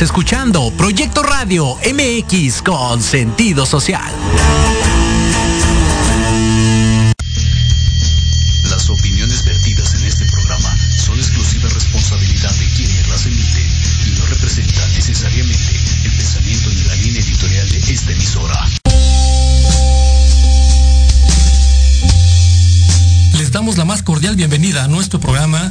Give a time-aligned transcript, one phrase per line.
[0.00, 4.10] Estás escuchando Proyecto Radio MX con sentido social.
[8.70, 13.68] Las opiniones vertidas en este programa son exclusiva responsabilidad de quienes las emiten
[14.06, 18.68] y no representan necesariamente el pensamiento ni la línea editorial de esta emisora.
[23.36, 25.70] Les damos la más cordial bienvenida a nuestro programa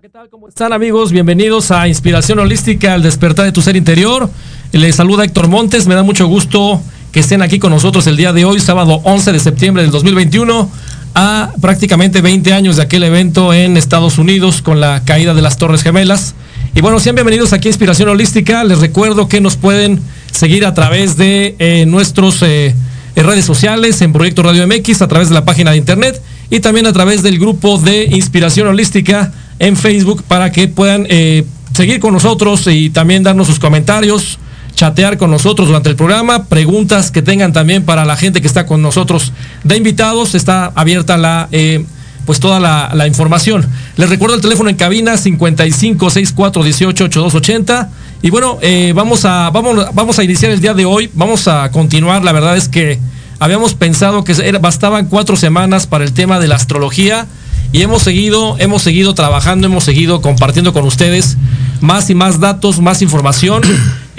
[0.00, 0.30] ¿Qué tal?
[0.30, 1.12] ¿Cómo están amigos?
[1.12, 4.30] Bienvenidos a Inspiración Holística, el despertar de tu ser interior.
[4.72, 6.80] Les saluda Héctor Montes, me da mucho gusto
[7.12, 10.70] que estén aquí con nosotros el día de hoy, sábado 11 de septiembre del 2021,
[11.14, 15.58] a prácticamente 20 años de aquel evento en Estados Unidos con la caída de las
[15.58, 16.34] Torres Gemelas.
[16.74, 18.64] Y bueno, sean bienvenidos aquí a Inspiración Holística.
[18.64, 20.00] Les recuerdo que nos pueden
[20.30, 22.74] seguir a través de eh, nuestros eh,
[23.16, 26.86] redes sociales en Proyecto Radio MX, a través de la página de internet y también
[26.86, 32.12] a través del grupo de Inspiración Holística en Facebook para que puedan eh, seguir con
[32.12, 34.38] nosotros y también darnos sus comentarios,
[34.74, 38.66] chatear con nosotros durante el programa, preguntas que tengan también para la gente que está
[38.66, 39.32] con nosotros
[39.62, 40.34] de invitados.
[40.34, 41.84] Está abierta la eh,
[42.24, 43.68] pues toda la, información.
[43.96, 47.90] Les recuerdo el teléfono en cabina 55 64 18 8280.
[48.22, 51.10] Y bueno, eh, vamos, a, vamos, vamos a iniciar el día de hoy.
[51.14, 52.24] Vamos a continuar.
[52.24, 52.98] La verdad es que
[53.40, 57.26] habíamos pensado que era, bastaban cuatro semanas para el tema de la astrología
[57.72, 61.36] y hemos seguido, hemos seguido trabajando, hemos seguido compartiendo con ustedes
[61.80, 63.62] más y más datos, más información.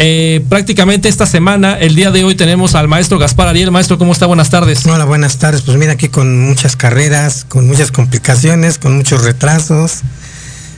[0.04, 3.70] Eh, prácticamente esta semana, el día de hoy, tenemos al maestro Gaspar Ariel.
[3.70, 4.26] Maestro, ¿cómo está?
[4.26, 4.84] Buenas tardes.
[4.88, 5.62] Hola, buenas tardes.
[5.62, 10.02] Pues mira, aquí con muchas carreras, con muchas complicaciones, con muchos retrasos.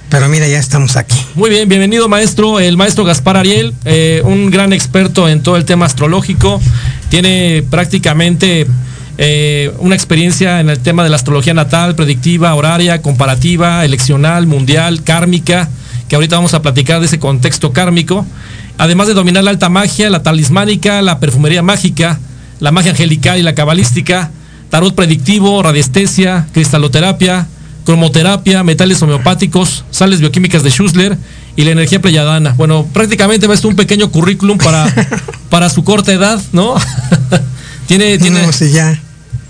[0.10, 1.18] Pero mira, ya estamos aquí.
[1.36, 5.66] Muy bien, bienvenido maestro, el maestro Gaspar Ariel, eh, un gran experto en todo el
[5.66, 6.62] tema astrológico.
[7.10, 8.68] Tiene prácticamente
[9.18, 15.04] eh, una experiencia en el tema de la astrología natal, predictiva, horaria, comparativa, eleccional, mundial,
[15.04, 15.70] kármica,
[16.08, 18.26] que ahorita vamos a platicar de ese contexto kármico.
[18.78, 22.20] Además de dominar la alta magia, la talismánica, la perfumería mágica,
[22.60, 24.32] la magia angelical y la cabalística,
[24.70, 27.48] tarot predictivo, radiestesia, cristaloterapia,
[27.84, 31.18] cromoterapia, metales homeopáticos, sales bioquímicas de Schussler
[31.56, 32.54] y la energía pleyadana.
[32.58, 34.94] Bueno, prácticamente va a un pequeño currículum para,
[35.50, 36.76] para su corta edad, ¿no?
[37.88, 38.42] tiene, tiene.
[38.42, 39.00] No, ya.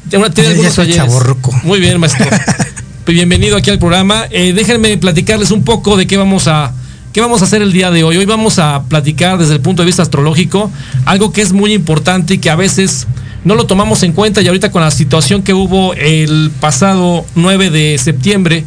[0.09, 1.51] Tiene, tiene ya chaborruco.
[1.63, 2.25] Muy bien, maestro.
[3.07, 4.25] Bienvenido aquí al programa.
[4.29, 6.73] Eh, déjenme platicarles un poco de qué vamos a.
[7.11, 8.17] ¿Qué vamos a hacer el día de hoy?
[8.17, 10.71] Hoy vamos a platicar desde el punto de vista astrológico,
[11.05, 13.05] algo que es muy importante y que a veces
[13.43, 17.69] no lo tomamos en cuenta y ahorita con la situación que hubo el pasado 9
[17.69, 18.63] de septiembre,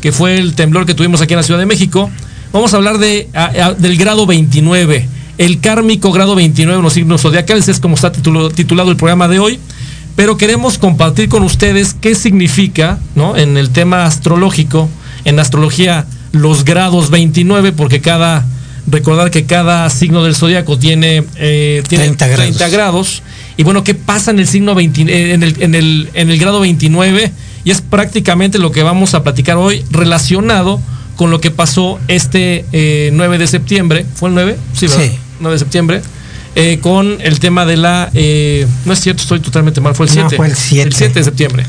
[0.00, 2.10] que fue el temblor que tuvimos aquí en la Ciudad de México,
[2.52, 3.28] vamos a hablar de,
[3.78, 5.08] del grado 29,
[5.38, 9.38] el kármico grado 29 en los signos zodiacales, es como está titulado el programa de
[9.38, 9.58] hoy,
[10.14, 13.36] pero queremos compartir con ustedes qué significa, ¿no?
[13.36, 14.88] En el tema astrológico,
[15.24, 18.44] en astrología, los grados 29, porque cada,
[18.92, 22.56] recordar que cada signo del zodiaco tiene, eh, tiene 30 grados.
[22.56, 23.22] 30 grados.
[23.56, 26.60] Y bueno, ¿qué pasa en el signo 20, en, el, en, el, en el grado
[26.60, 27.32] 29?
[27.64, 30.80] Y es prácticamente lo que vamos a platicar hoy relacionado
[31.16, 34.06] con lo que pasó este eh, 9 de septiembre.
[34.14, 34.56] ¿Fue el 9?
[34.74, 35.04] Sí, ¿verdad?
[35.04, 35.18] Sí.
[35.40, 36.02] 9 de septiembre.
[36.54, 38.10] Eh, con el tema de la...
[38.12, 40.28] Eh, no es cierto, estoy totalmente mal, fue el 7.
[40.30, 40.88] No, fue el 7.
[40.88, 41.66] El 7 de septiembre.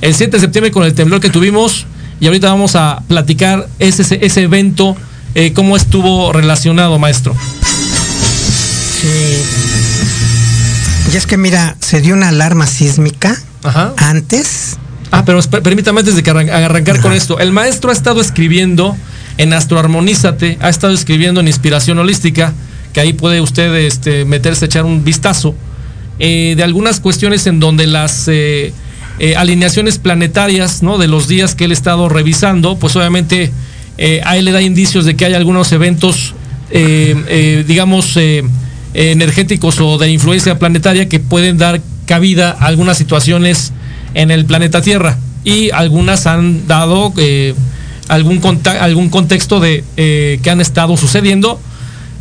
[0.00, 1.86] El 7 de septiembre con el temblor que tuvimos
[2.18, 4.96] y ahorita vamos a platicar ese, ese evento,
[5.34, 7.34] eh, cómo estuvo relacionado, maestro.
[9.00, 9.42] Sí.
[11.12, 13.92] Y es que mira, se dio una alarma sísmica Ajá.
[13.96, 14.76] antes.
[15.10, 17.02] Ah, pero permítame antes de que arran arrancar Ajá.
[17.02, 17.38] con esto.
[17.38, 18.96] El maestro ha estado escribiendo
[19.38, 22.52] en Astroarmonízate, ha estado escribiendo en Inspiración Holística,
[22.92, 25.54] que ahí puede usted este, meterse, echar un vistazo,
[26.18, 28.72] eh, de algunas cuestiones en donde las eh,
[29.18, 30.98] eh, alineaciones planetarias, ¿no?
[30.98, 33.52] De los días que él ha estado revisando, pues obviamente
[33.98, 36.34] eh, a él le da indicios de que hay algunos eventos,
[36.70, 38.18] eh, digamos,
[38.94, 43.72] energéticos o de influencia planetaria que pueden dar cabida a algunas situaciones
[44.14, 45.18] en el planeta Tierra.
[45.44, 47.12] Y algunas han dado
[48.08, 48.40] algún,
[48.80, 51.60] algún contexto de que han estado sucediendo.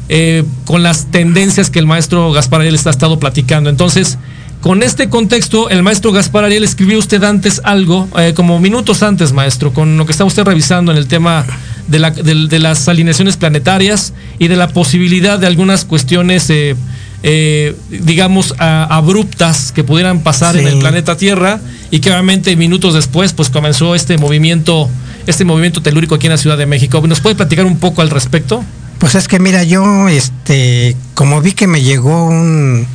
[0.09, 3.69] Eh, con las tendencias que el maestro Gaspar está estado platicando.
[3.69, 4.17] Entonces,
[4.63, 9.33] con este contexto, el maestro Gaspar Ariel escribió usted antes algo, eh, como minutos antes,
[9.33, 11.45] maestro, con lo que está usted revisando en el tema
[11.89, 16.77] de, la, de, de las alineaciones planetarias y de la posibilidad de algunas cuestiones, eh,
[17.23, 21.59] eh, digamos, a- abruptas que pudieran pasar en el planeta Tierra
[21.91, 24.89] y que obviamente minutos después pues comenzó este movimiento,
[25.27, 27.05] este movimiento telúrico aquí en la Ciudad de México.
[27.05, 28.63] ¿Nos puede platicar un poco al respecto?
[28.99, 32.87] Pues es que mira, yo, este, como vi que me llegó un,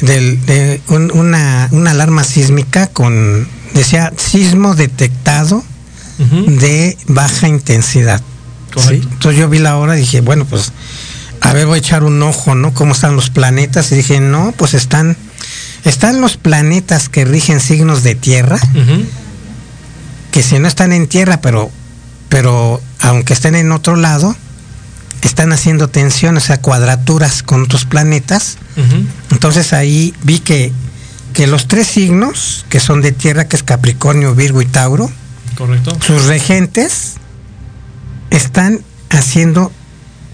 [0.00, 5.62] del- de un- una, una alarma sísmica con, decía, sismo detectado
[6.18, 8.22] de baja intensidad.
[8.94, 10.72] Entonces yo vi la hora y dije, bueno, pues,
[11.42, 12.72] a ver, voy a echar un ojo, ¿no?
[12.74, 13.92] ¿Cómo están los planetas?
[13.92, 15.16] Y dije, no, pues están,
[15.84, 18.58] están los planetas que rigen signos de tierra,
[20.30, 21.70] que si no están en tierra, pero,
[22.28, 24.34] pero aunque estén en otro lado,
[25.26, 28.56] están haciendo tensión, o sea, cuadraturas con otros planetas.
[29.30, 30.72] Entonces ahí vi que,
[31.32, 35.10] que los tres signos, que son de tierra, que es Capricornio, Virgo y Tauro,
[35.56, 35.96] Correcto.
[36.06, 37.14] sus regentes
[38.30, 38.80] están
[39.10, 39.72] haciendo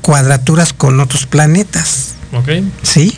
[0.00, 2.48] cuadraturas con otros planetas, Ok.
[2.82, 3.16] ¿sí?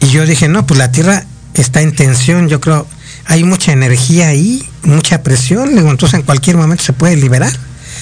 [0.00, 2.86] Y yo dije, no, pues la Tierra está en tensión, yo creo,
[3.26, 7.52] hay mucha energía ahí, mucha presión, digo, entonces en cualquier momento se puede liberar.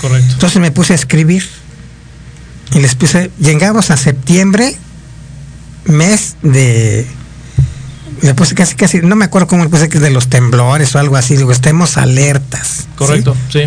[0.01, 0.33] Correcto.
[0.33, 1.47] Entonces me puse a escribir
[2.75, 4.77] y les puse, llegamos a septiembre,
[5.85, 7.07] mes de,
[8.23, 10.99] le puse casi, casi, no me acuerdo cómo le puse que de los temblores o
[10.99, 12.69] algo así, digo, estemos alertas.
[12.69, 12.89] ¿sí?
[12.97, 13.37] Correcto.
[13.53, 13.63] Sí.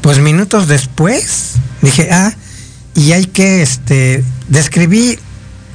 [0.00, 2.32] Pues minutos después dije, ah,
[2.94, 5.18] y hay que, este, describí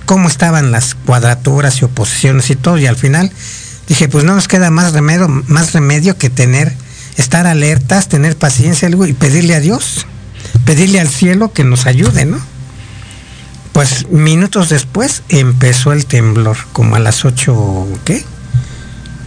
[0.05, 3.31] cómo estaban las cuadraturas y oposiciones y todo, y al final
[3.87, 6.73] dije, pues no nos queda más remedio, más remedio que tener,
[7.17, 10.05] estar alertas, tener paciencia algo, y pedirle a Dios,
[10.65, 12.39] pedirle al cielo que nos ayude, ¿no?
[13.77, 18.25] Pues minutos después empezó el temblor, como a las 8, ¿qué?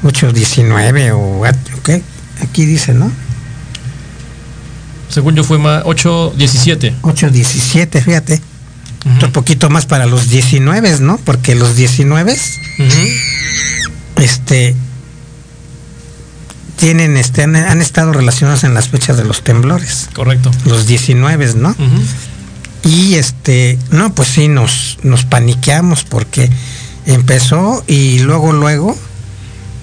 [0.03, 1.45] 8.19 o,
[1.85, 2.03] ¿qué?
[2.43, 3.13] Aquí dice, ¿no?
[5.09, 6.95] Según yo fue más 8-17.
[7.03, 8.43] 8.17, fíjate.
[9.07, 9.15] Ujú.
[9.15, 11.19] Otro poquito más para los 19, ¿no?
[11.19, 12.89] Porque los 19, Ujú.
[14.17, 14.75] este,
[16.75, 20.09] tienen, este, han, han estado relacionados en las fechas de los temblores.
[20.13, 20.51] Correcto.
[20.65, 21.77] Los 19, ¿no?
[22.85, 26.51] Y este, no, pues sí, nos, nos paniqueamos porque
[27.07, 28.97] empezó y luego, luego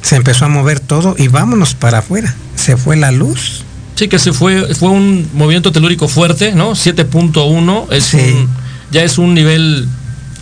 [0.02, 2.34] se empezó a mover todo y vámonos para afuera.
[2.56, 3.64] Se fue la luz.
[3.96, 6.76] Sí, que se fue, fue un movimiento telúrico fuerte, ¿no?
[6.76, 8.18] 7.1 es Sí.
[8.18, 8.50] un-
[8.92, 9.88] ya es un nivel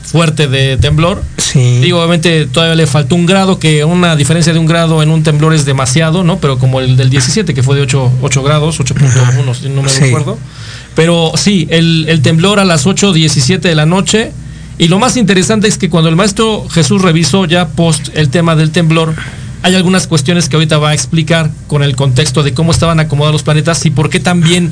[0.06, 1.24] fuerte de temblor.
[1.38, 1.80] Sí.
[1.82, 5.24] Digo, obviamente todavía le faltó un grado, que una diferencia de un grado en un
[5.24, 6.38] temblor es demasiado, ¿no?
[6.40, 9.90] Pero como el del 17, que fue de 8, 8 grados, 8.1, si no me
[9.90, 10.02] Sí.
[10.02, 10.38] recuerdo.
[10.96, 14.32] Pero sí, el, el temblor a las 8.17 de la noche.
[14.78, 18.56] Y lo más interesante es que cuando el maestro Jesús revisó ya post el tema
[18.58, 19.14] del temblor,
[19.64, 23.34] hay algunas cuestiones que ahorita va a explicar con el contexto de cómo estaban acomodados
[23.36, 24.72] los planetas y por qué también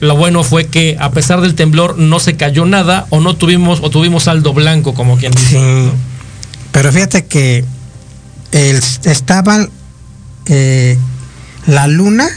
[0.00, 3.80] lo bueno fue que a pesar del temblor no se cayó nada o no tuvimos
[3.82, 5.58] o tuvimos saldo blanco como quien dice.
[5.58, 5.90] Sí.
[6.72, 7.64] Pero fíjate que
[8.52, 9.66] el, estaba
[10.46, 10.98] eh,
[11.66, 12.28] la luna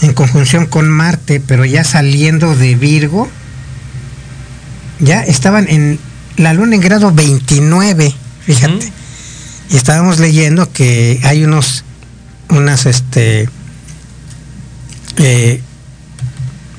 [0.00, 3.28] en conjunción con Marte, pero ya saliendo de Virgo,
[5.00, 5.98] ya estaban en
[6.36, 8.92] la luna en grado 29, fíjate.
[9.70, 11.84] Y estábamos leyendo que hay unos,
[12.48, 13.48] unas, este,
[15.16, 15.60] eh,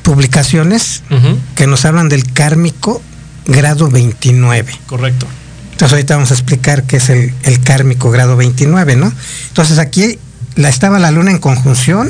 [0.09, 1.03] publicaciones
[1.53, 2.99] que nos hablan del kármico
[3.45, 4.73] grado 29.
[4.87, 5.27] Correcto.
[5.73, 9.13] Entonces ahorita vamos a explicar qué es el, el kármico grado 29, ¿no?
[9.49, 10.17] Entonces aquí
[10.55, 12.09] la, estaba la luna en conjunción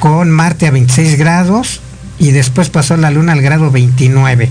[0.00, 1.80] con Marte a 26 grados
[2.18, 4.50] y después pasó la luna al grado 29.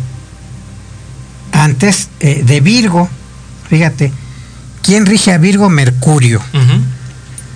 [1.51, 3.09] Antes eh, de Virgo,
[3.69, 4.13] fíjate,
[4.83, 5.69] ¿quién rige a Virgo?
[5.69, 6.41] Mercurio.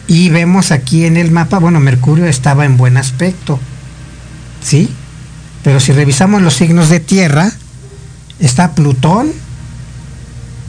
[0.06, 3.58] Y vemos aquí en el mapa, bueno, Mercurio estaba en buen aspecto,
[4.62, 4.90] ¿sí?
[5.64, 7.52] Pero si revisamos los signos de tierra,
[8.40, 9.32] está Plutón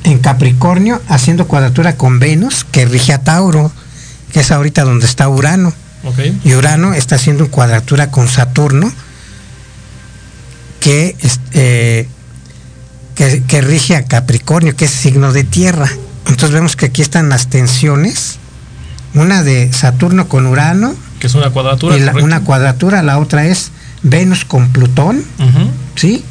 [0.04, 3.70] en Capricornio haciendo cuadratura con Venus, que rige a Tauro,
[4.32, 5.73] que es ahorita donde está Urano.
[6.44, 8.90] Y Urano está haciendo cuadratura con Saturno,
[10.80, 11.14] que,
[11.52, 12.09] eh,
[13.14, 15.90] que, que rige a Capricornio, que es signo de tierra.
[16.26, 18.37] Entonces vemos que aquí están las tensiones,
[19.14, 21.97] una de Saturno con Urano, Que es una cuadratura.
[21.97, 23.70] y la- una cuadratura, la otra es
[24.02, 25.23] Venus con Plutón,
[25.97, 26.25] ¿sí?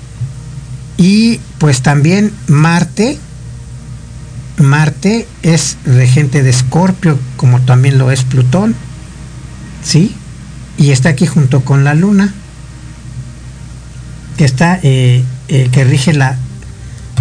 [0.98, 3.18] Y pues también Marte,
[4.58, 8.76] Marte es regente de Escorpio, como también lo es Plutón,
[9.84, 10.16] ¿sí?
[10.78, 12.34] Y está aquí junto con la Luna,
[14.38, 16.38] que está, eh, eh, que rige la,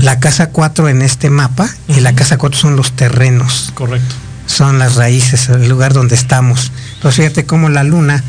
[0.01, 4.15] la casa 4 en este mapa, y la casa 4 son los terrenos Correcto.
[4.47, 6.73] son las raíces, el lugar donde estamos.
[6.95, 8.23] Entonces fíjate cómo la luna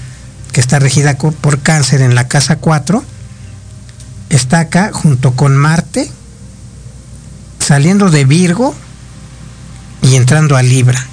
[0.51, 3.03] que está regida por cáncer en la casa 4,
[4.29, 6.09] está acá junto con Marte,
[7.59, 8.75] saliendo de Virgo
[10.01, 11.05] y entrando a Libra.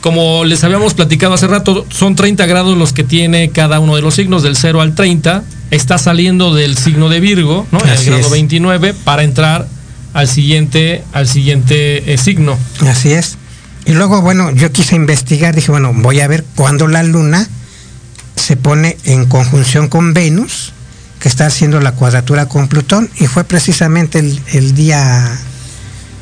[0.00, 4.02] Como les habíamos platicado hace rato, son 30 grados los que tiene cada uno de
[4.02, 5.44] los signos, del 0 al 30.
[5.70, 7.78] Está saliendo del signo de Virgo, ¿no?
[7.78, 8.30] El grado es.
[8.30, 9.68] 29, para entrar
[10.12, 12.58] al siguiente, al siguiente eh, signo.
[12.84, 13.38] Así es.
[13.84, 17.48] Y luego, bueno, yo quise investigar, dije, bueno, voy a ver cuándo la luna
[18.36, 20.72] se pone en conjunción con Venus,
[21.20, 25.38] que está haciendo la cuadratura con Plutón, y fue precisamente el, el día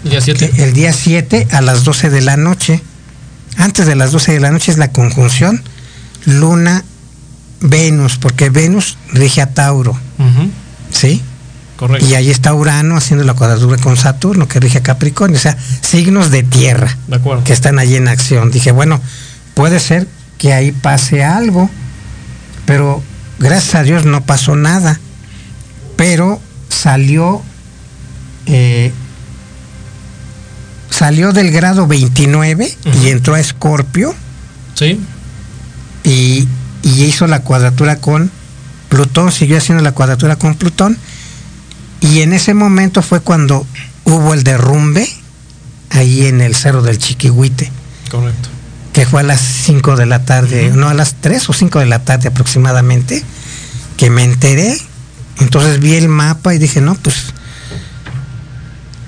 [0.04, 0.52] Día 7.
[0.58, 2.82] el día 7 a las 12 de la noche.
[3.56, 5.62] Antes de las 12 de la noche es la conjunción
[6.24, 6.84] Luna
[7.60, 9.98] Venus, porque Venus rige a Tauro,
[10.90, 11.22] ¿sí?
[11.76, 12.06] Correcto.
[12.06, 15.56] Y ahí está Urano haciendo la cuadratura con Saturno, que rige a Capricornio, o sea,
[15.80, 17.44] signos de tierra De acuerdo.
[17.44, 18.50] que están allí en acción.
[18.50, 19.00] Dije, bueno,
[19.54, 20.06] puede ser
[20.38, 21.70] que ahí pase algo,
[22.70, 23.02] pero
[23.40, 25.00] gracias a Dios no pasó nada.
[25.96, 27.42] Pero salió,
[28.46, 28.92] eh,
[30.88, 32.98] salió del grado 29 Ujú.
[33.02, 34.14] y entró a Escorpio
[34.74, 35.00] Sí.
[36.04, 36.46] y,
[36.84, 38.30] y hizo la cuadratura con
[38.88, 40.96] Plutón, siguió haciendo la cuadratura con Plutón.
[42.00, 43.66] Y en ese momento fue cuando
[44.04, 45.08] hubo el derrumbe
[45.90, 47.68] ahí en el cerro del Chiquihuite.
[48.10, 48.48] Correcto.
[48.92, 51.86] Que fue a las 5 de la tarde, no a las 3 o 5 de
[51.86, 53.22] la tarde aproximadamente,
[53.96, 54.76] que me enteré.
[55.38, 57.32] Entonces vi el mapa y dije, no, pues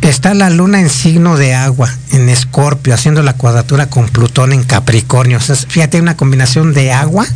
[0.01, 4.65] está la luna en signo de agua, en Escorpio, haciendo la cuadratura con Plutón en
[4.65, 5.39] Capricornio.
[5.39, 7.27] O sea, fíjate, una combinación de agua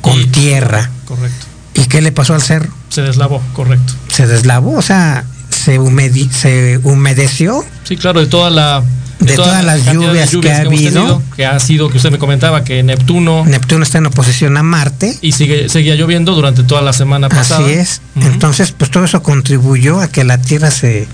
[0.00, 0.90] con Y- tierra.
[1.06, 1.46] Correcto.
[1.74, 2.70] ¿Y qué le pasó al cerro?
[2.90, 3.94] Se deslavó, correcto.
[4.08, 8.82] Se deslavó, o sea, se, humedi- se humedeció Sí, claro, de toda la.
[9.20, 10.92] De toda todas la las lluvias que ha habido.
[11.02, 13.44] tenido, que ha sido, que usted me comentaba, que Neptuno.
[13.44, 15.16] Neptuno está en oposición a Marte.
[15.20, 17.64] Y sigue, seguía lloviendo durante toda la semana pasada.
[17.64, 18.00] Así es.
[18.16, 21.06] Entonces, pues todo eso contribuyó a que la tierra se,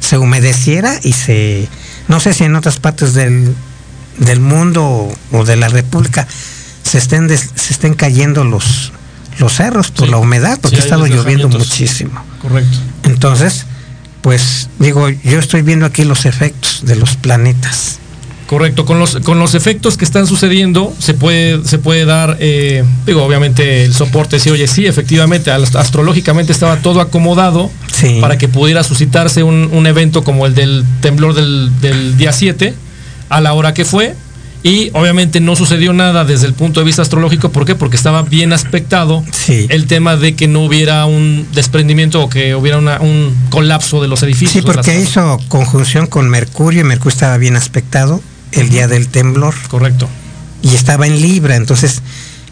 [0.00, 1.68] se humedeciera y se,
[2.08, 3.54] no sé si en otras partes del,
[4.18, 6.26] del mundo o, de la República
[6.82, 8.92] se estén, des- se estén cayendo los,
[9.38, 10.10] los cerros por Sí.
[10.10, 12.22] la humedad, porque Sí, ha estado lloviendo muchísimo.
[12.42, 12.76] Correcto.
[13.04, 13.64] Entonces,
[14.24, 17.98] pues digo, yo estoy viendo aquí los efectos de los planetas.
[18.46, 22.84] Correcto, con los, con los efectos que están sucediendo se puede, se puede dar, eh,
[23.04, 28.16] digo, obviamente el soporte, sí, oye, sí, efectivamente, astrológicamente estaba todo acomodado Sí.
[28.22, 32.72] para que pudiera suscitarse un, un evento como el del temblor del, del día 7
[33.28, 34.14] a la hora que fue.
[34.64, 37.50] Y obviamente no sucedió nada desde el punto de vista astrológico.
[37.52, 37.74] ¿Por qué?
[37.74, 39.66] Porque estaba bien aspectado Sí.
[39.68, 44.08] el tema de que no hubiera un desprendimiento o que hubiera una- un colapso de
[44.08, 44.52] los edificios.
[44.52, 49.54] Sí, porque hizo conjunción con Mercurio y Mercurio estaba bien aspectado el día del temblor.
[49.68, 50.08] Correcto.
[50.62, 51.56] y estaba en Libra.
[51.56, 52.00] Entonces,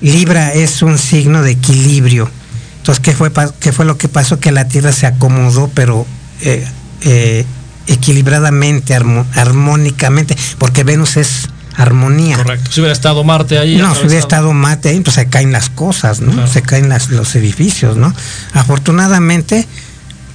[0.02, 2.28] Libra es un signo de equilibrio.
[2.76, 4.38] Entonces, ¿qué fue, qué fue lo que pasó?
[4.38, 6.07] Que la Tierra se acomodó, pero
[6.42, 6.62] eh,
[7.04, 7.47] eh,
[7.87, 12.37] equilibradamente, armónicamente, porque Venus es armonía.
[12.37, 12.71] Correcto.
[12.73, 13.76] Si hubiera estado Marte ahí.
[13.76, 16.33] No, si hubiera estado Mate ahí, pues se caen las cosas, ¿no?
[16.33, 16.47] Claro.
[16.49, 18.14] Se caen las- los edificios, ¿no?
[18.52, 19.67] Afortunadamente,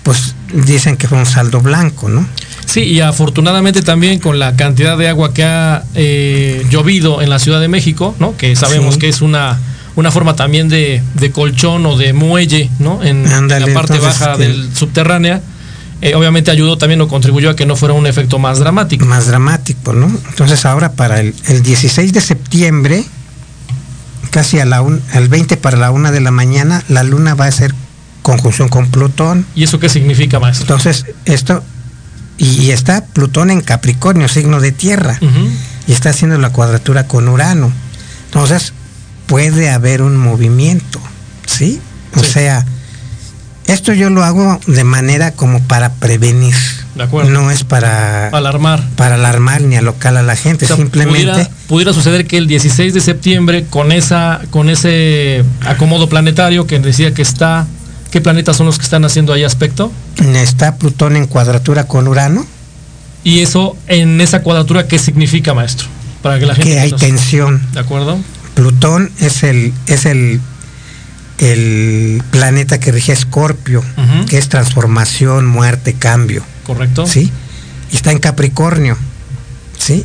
[0.04, 2.26] pues dicen que fue un saldo blanco, ¿no?
[2.66, 7.40] Sí, y afortunadamente también con la cantidad de agua que ha eh, llovido en la
[7.40, 8.36] Ciudad de México, ¿no?
[8.38, 9.00] Que sabemos Sí.
[9.02, 9.58] que es una,
[9.96, 13.04] una forma también de, de colchón o de muelle, ¿no?
[13.04, 15.42] En, la parte baja que- del subterránea.
[16.02, 19.06] Eh, obviamente ayudó también o contribuyó a que no fuera un efecto más dramático.
[19.06, 20.06] más dramático, ¿no?
[20.30, 23.04] Entonces ahora para el, el 16 de septiembre,
[24.32, 27.46] casi a la un- al 20 para la una de la mañana, la luna va
[27.46, 27.74] a hacer
[28.22, 29.46] conjunción con Plutón.
[29.56, 30.64] ¿Y eso qué significa, maestro?
[30.64, 31.64] Entonces esto,
[32.38, 35.20] y, y está Plutón en Capricornio, signo de tierra,
[35.88, 37.72] y está haciendo la cuadratura con Urano.
[38.26, 38.74] Entonces
[39.26, 41.00] puede haber un movimiento,
[41.46, 41.82] ¿sí?
[42.16, 42.32] O Sí.
[42.34, 42.66] sea,
[43.68, 46.56] esto yo lo hago de manera como para prevenir.
[46.96, 47.30] De acuerdo.
[47.30, 48.84] No es para Alarmar.
[48.96, 52.48] para alarmar ni alocar a la gente, O sea, simplemente pudiera, pudiera suceder que el
[52.48, 57.68] 16 de septiembre, con esa, con ese acomodo planetario que decía que está,
[58.10, 59.92] ¿qué planetas son los que están haciendo ahí aspecto?
[60.36, 62.46] está Plutón en cuadratura con Urano,
[63.24, 65.88] Y eso, en esa cuadratura, ¿qué significa, maestro?
[66.24, 67.62] Para que la gente que hay nos- tensión.
[67.74, 68.18] ¿De acuerdo?
[68.56, 70.42] Plutón es el es el
[71.40, 73.84] el planeta que rige Escorpio,
[74.28, 77.06] que es transformación, muerte, cambio, ¿Correcto?
[77.06, 77.32] ¿sí?
[77.92, 78.98] Y está en Capricornio,
[79.78, 80.04] ¿sí?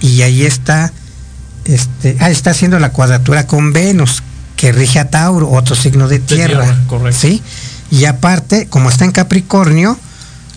[0.00, 0.92] Y ahí está
[1.64, 4.22] este, ah, está haciendo la cuadratura con Venus,
[4.56, 7.20] que rige a Tauro, otro signo de tierra, tierra, correcto.
[7.20, 7.42] ¿sí?
[7.90, 9.98] Y aparte, como está en Capricornio,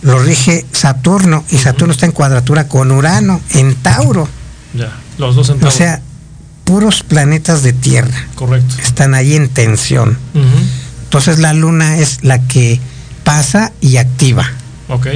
[0.01, 4.27] lo rige Saturno y Saturno está en cuadratura con Urano en Tauro.
[4.73, 5.75] Ya, los dos O entrados.
[5.75, 6.01] sea,
[6.63, 8.27] puros planetas de tierra.
[8.35, 8.75] Correcto.
[8.81, 10.17] Están ahí en tensión.
[11.03, 12.79] Entonces la luna es la que
[13.23, 14.49] pasa y activa.
[14.89, 15.07] Ok,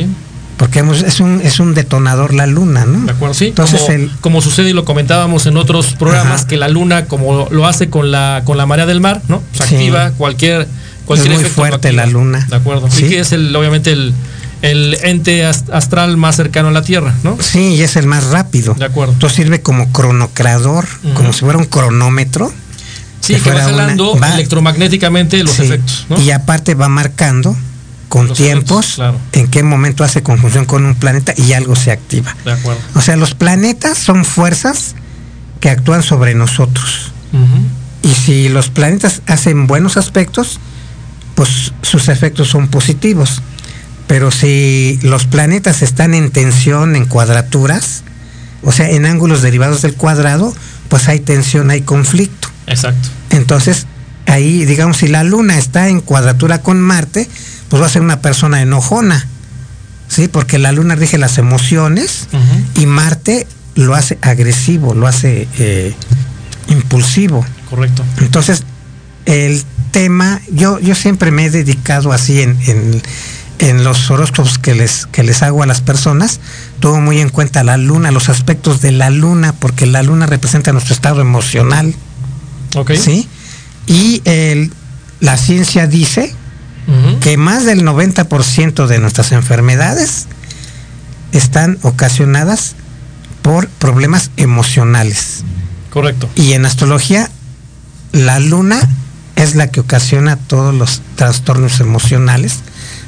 [0.58, 3.06] Porque hemos- es un, es un detonador la luna, ¿no?
[3.06, 3.48] de acuerdo, sí.
[3.48, 6.48] Entonces como, el- como sucede y lo comentábamos en otros programas, Ajá.
[6.48, 9.44] que la luna, como lo hace con la, con la marea del mar, ¿no?
[9.54, 9.76] Se Sí.
[9.76, 10.68] activa cualquier,
[11.06, 12.46] cualquier muy efecto lo fuerte la luna.
[12.50, 12.90] De acuerdo.
[12.90, 13.04] Sí.
[13.04, 14.14] Sí, que es el, obviamente el,
[14.62, 17.38] el ente ast- astral más cercano a la Tierra, ¿no?
[17.40, 18.74] Sí, y es el más rápido.
[18.74, 19.14] De acuerdo.
[19.14, 21.14] Entonces sirve como cronocrador, Ujú.
[21.14, 22.52] como si fuera un cronómetro.
[23.22, 25.64] Sí, que que va una- jalando va- electromagnéticamente los Sí.
[25.64, 26.22] efectos, ¿no?
[26.22, 27.56] Y aparte va marcando
[28.10, 29.20] con Los tiempos efectos, claro.
[29.34, 32.36] en qué momento hace conjunción con un planeta y algo se activa.
[32.46, 32.80] De acuerdo.
[32.96, 34.96] O sea, los planetas son fuerzas
[35.60, 37.12] que actúan sobre nosotros.
[38.04, 40.60] Y si los planetas hacen buenos aspectos,
[41.36, 43.42] pues sus efectos son positivos.
[44.08, 48.04] Pero si los planetas están en tensión, en cuadraturas,
[48.64, 50.56] o sea, en ángulos derivados del cuadrado,
[50.90, 52.50] pues hay tensión, hay conflicto.
[52.68, 53.10] Exacto.
[53.30, 53.86] Entonces,
[54.26, 57.28] ahí, digamos, si la Luna está en cuadratura con Marte,
[57.70, 59.28] pues va a ser una persona enojona.
[60.08, 60.30] ¿Sí?
[60.30, 62.30] Porque la Luna rige las emociones
[62.76, 65.94] y Marte lo hace agresivo, lo hace eh,
[66.70, 67.46] impulsivo.
[67.70, 68.04] Correcto.
[68.20, 68.64] Entonces,
[69.26, 73.02] el tema, yo, yo siempre me he dedicado así en, en,
[73.60, 76.40] en los horóscopos que les, que les hago a las personas,
[76.80, 80.72] tomo muy en cuenta la luna, los aspectos de la luna, porque la luna representa
[80.74, 81.94] nuestro estado emocional,
[82.76, 82.92] Ok.
[82.94, 83.28] ¿sí?
[83.88, 84.72] Y el-
[85.20, 86.34] la ciencia dice
[87.22, 90.28] que más del 90% de nuestras enfermedades
[91.34, 92.76] están ocasionadas
[93.42, 95.44] por problemas emocionales.
[95.90, 96.30] Correcto.
[96.36, 97.30] Y en astrología,
[98.14, 98.80] la luna
[99.36, 102.60] es la que ocasiona todos los trastornos emocionales,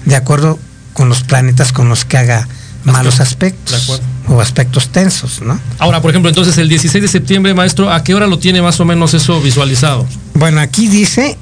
[0.06, 0.60] de acuerdo
[0.94, 2.48] con los planetas con los que haga
[2.84, 5.60] malos aspectos o aspectos tensos, ¿no?
[5.80, 8.80] Ahora, por ejemplo, entonces el 16 de septiembre, maestro, ¿a qué hora lo tiene más
[8.80, 10.06] o menos eso visualizado?
[10.34, 11.38] Bueno, aquí dice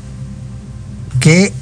[1.19, 1.53] que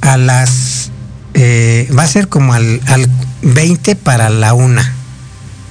[0.00, 0.90] a las
[1.34, 3.08] eh, va a ser como al, al
[3.42, 4.92] 20 para la una.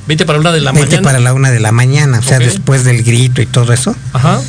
[0.07, 1.03] 20 para una de la 20 mañana.
[1.07, 4.41] para la una de la mañana, o sea, después del grito y todo eso, Ajá.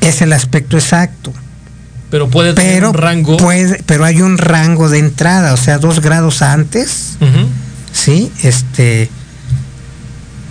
[0.00, 1.32] es el aspecto exacto.
[2.10, 3.36] Pero puede tener Pero un rango.
[3.36, 7.16] puede, pero hay un rango de entrada, o sea, dos grados antes,
[7.92, 9.10] sí, este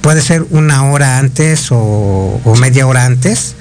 [0.02, 3.56] puede ser una hora antes o, o media hora antes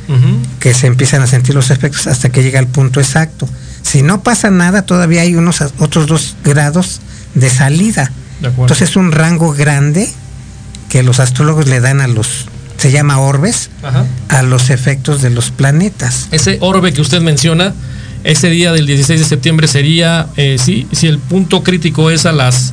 [0.60, 3.48] que se empiezan a sentir los efectos hasta que llega al punto exacto.
[3.82, 7.00] Si no pasa nada, todavía hay unos otros dos grados
[7.34, 8.12] de salida.
[8.40, 8.48] De.
[8.48, 10.08] Entonces es un rango grande
[10.88, 12.46] que los astrólogos le dan a los,
[12.78, 14.06] se llama orbes, Ajá.
[14.30, 16.28] a los efectos de los planetas.
[16.30, 17.74] Ese orbe que usted menciona,
[18.24, 22.32] ese día del 16 de septiembre sería, eh, sí, si el punto crítico es a
[22.32, 22.72] las,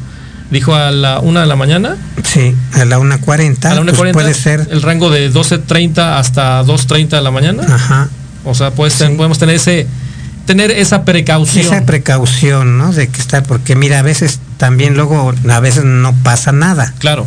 [0.51, 4.13] dijo a la una de la mañana, Sí, a la 1.40, a la 1.40, pues
[4.13, 7.63] puede ser, el rango de 12.30 hasta 2.30 de la mañana.
[7.67, 8.09] ajá,
[8.43, 9.87] O sea, pues, ten- podemos tener ese,
[10.45, 11.65] tener esa precaución.
[11.65, 12.91] esa precaución, ¿no?
[12.93, 17.25] De que estar, porque mira, a veces también luego, a veces no pasa nada, claro.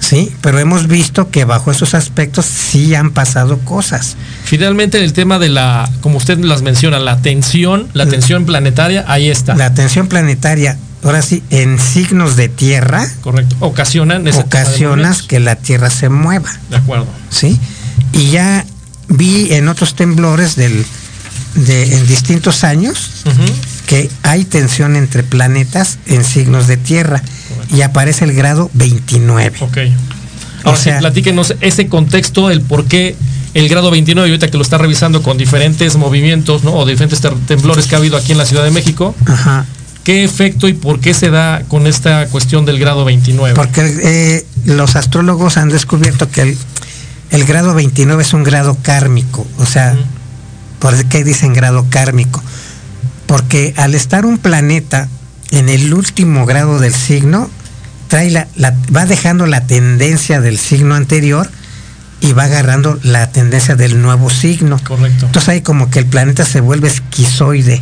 [0.00, 0.32] ¿Sí?
[0.40, 4.16] Pero hemos visto que bajo esos aspectos sí han pasado cosas.
[4.44, 9.28] Finalmente el tema de la, como usted las menciona, la tensión, la tensión planetaria, ahí
[9.28, 9.54] está.
[9.54, 13.56] La atención planetaria, ahora sí, en signos de tierra, Correcto.
[13.60, 16.50] Ocasionan ocasionas que la tierra se mueva.
[16.70, 17.06] De acuerdo.
[17.30, 17.58] ¿sí?
[18.12, 18.64] Y ya
[19.08, 20.84] vi en otros temblores del,
[21.54, 23.10] de, en distintos años
[23.86, 27.22] que hay tensión entre planetas en signos de tierra
[27.70, 29.56] y aparece el grado 29.
[29.60, 29.78] Ok.
[30.64, 33.16] O Ahora sí, sea- platíquenos ese contexto, el por qué
[33.54, 36.74] el grado 29, y ahorita que lo está revisando con diferentes movimientos, ¿no?
[36.74, 39.64] O diferentes temblores que ha habido aquí en la Ciudad de México, Ajá.
[40.04, 43.54] ¿qué efecto y por qué se da con esta cuestión del grado 29?
[43.54, 46.58] Porque eh, los astrólogos han descubierto que el,
[47.30, 49.46] el grado 29 es un grado kármico.
[49.58, 49.96] O sea.
[50.78, 52.40] ¿por qué dicen grado kármico?
[53.26, 55.08] Porque al estar un planeta
[55.50, 57.50] en el último grado del signo,
[58.08, 61.48] trae la, la- va dejando la tendencia del signo anterior
[62.20, 64.80] y va agarrando la tendencia del nuevo signo.
[64.82, 65.26] Correcto.
[65.26, 67.80] Entonces ahí como que el planeta se vuelve esquizoide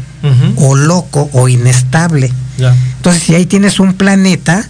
[0.56, 2.32] o loco o inestable.
[2.58, 2.74] Ya.
[2.96, 4.68] Entonces si ahí tienes un planeta,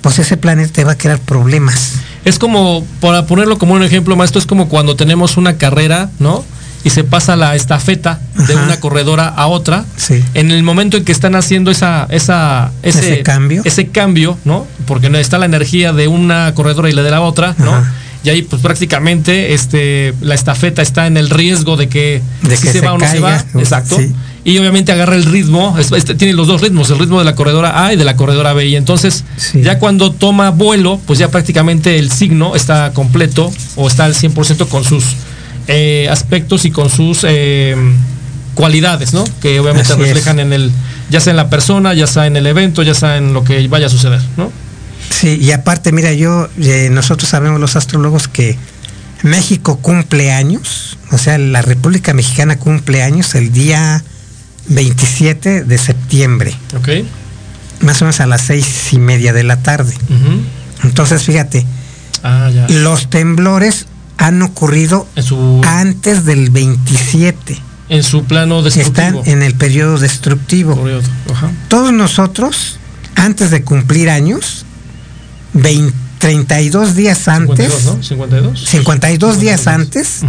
[0.00, 1.92] pues ese planeta te va a crear problemas.
[2.24, 6.44] Es como, para ponerlo como un ejemplo, maestro, es como cuando tenemos una carrera, ¿no?
[6.84, 8.62] Y se pasa la estafeta de Ajá.
[8.64, 9.84] una corredora a otra.
[9.96, 10.22] Sí.
[10.34, 13.62] En el momento en que están haciendo esa, esa, ese, Ese cambio.
[13.64, 14.66] ese cambio, ¿no?
[14.86, 17.74] Porque está la energía de una corredora y la de la otra, ¿no?
[17.74, 17.92] Ajá.
[18.24, 22.62] Y ahí pues prácticamente este, la estafeta está en el riesgo de que, De si
[22.66, 23.36] que se, se va o no se va.
[23.38, 23.60] caiga.
[23.60, 23.96] Exacto.
[23.96, 24.12] Sí.
[24.44, 27.34] Y obviamente agarra el ritmo, es- este, tiene los dos ritmos, el ritmo de la
[27.34, 28.66] corredora A y de la corredora B.
[28.66, 29.62] Y entonces Sí.
[29.62, 34.66] ya cuando toma vuelo, pues ya prácticamente el signo está completo o está al 100%
[34.68, 35.04] con sus
[35.68, 37.76] eh, aspectos y con sus eh,
[38.54, 39.24] cualidades, ¿no?
[39.40, 40.08] Que obviamente Así es.
[40.08, 40.72] reflejan en el,
[41.10, 43.66] ya sea en la persona, ya sea en el evento, ya sea en lo que
[43.68, 44.50] vaya a suceder, ¿no?
[45.10, 48.56] Sí, y aparte, mira, yo, eh, nosotros sabemos los astrólogos que
[49.22, 54.02] México cumple años, o sea, la República Mexicana cumple años el día
[54.68, 56.88] 27 de septiembre, Ok.
[57.80, 59.94] más o menos a las seis y media de la tarde.
[60.84, 61.64] Entonces, fíjate,
[62.22, 62.66] Ah, ya.
[62.68, 63.86] los temblores
[64.18, 68.74] han ocurrido su, antes del 27, en su plano están
[69.14, 69.22] destructivo.
[69.26, 70.84] en el periodo destructivo.
[71.32, 71.50] Ajá.
[71.68, 72.78] Todos nosotros,
[73.14, 74.66] antes de cumplir años,
[75.54, 78.02] 20 32 días antes, 52, ¿no?
[78.02, 78.64] 52.
[78.68, 80.22] 52 días antes,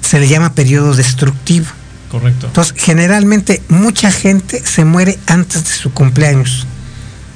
[0.00, 1.66] se le llama periodo destructivo.
[2.10, 2.48] Correcto.
[2.48, 6.66] Entonces, generalmente mucha gente se muere antes de su cumpleaños,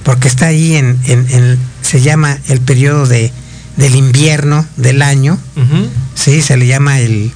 [0.03, 3.33] porque está ahí en, en- en- se llama el periodo de,
[3.77, 5.39] del invierno del año,
[6.15, 7.33] sí, se le llama el,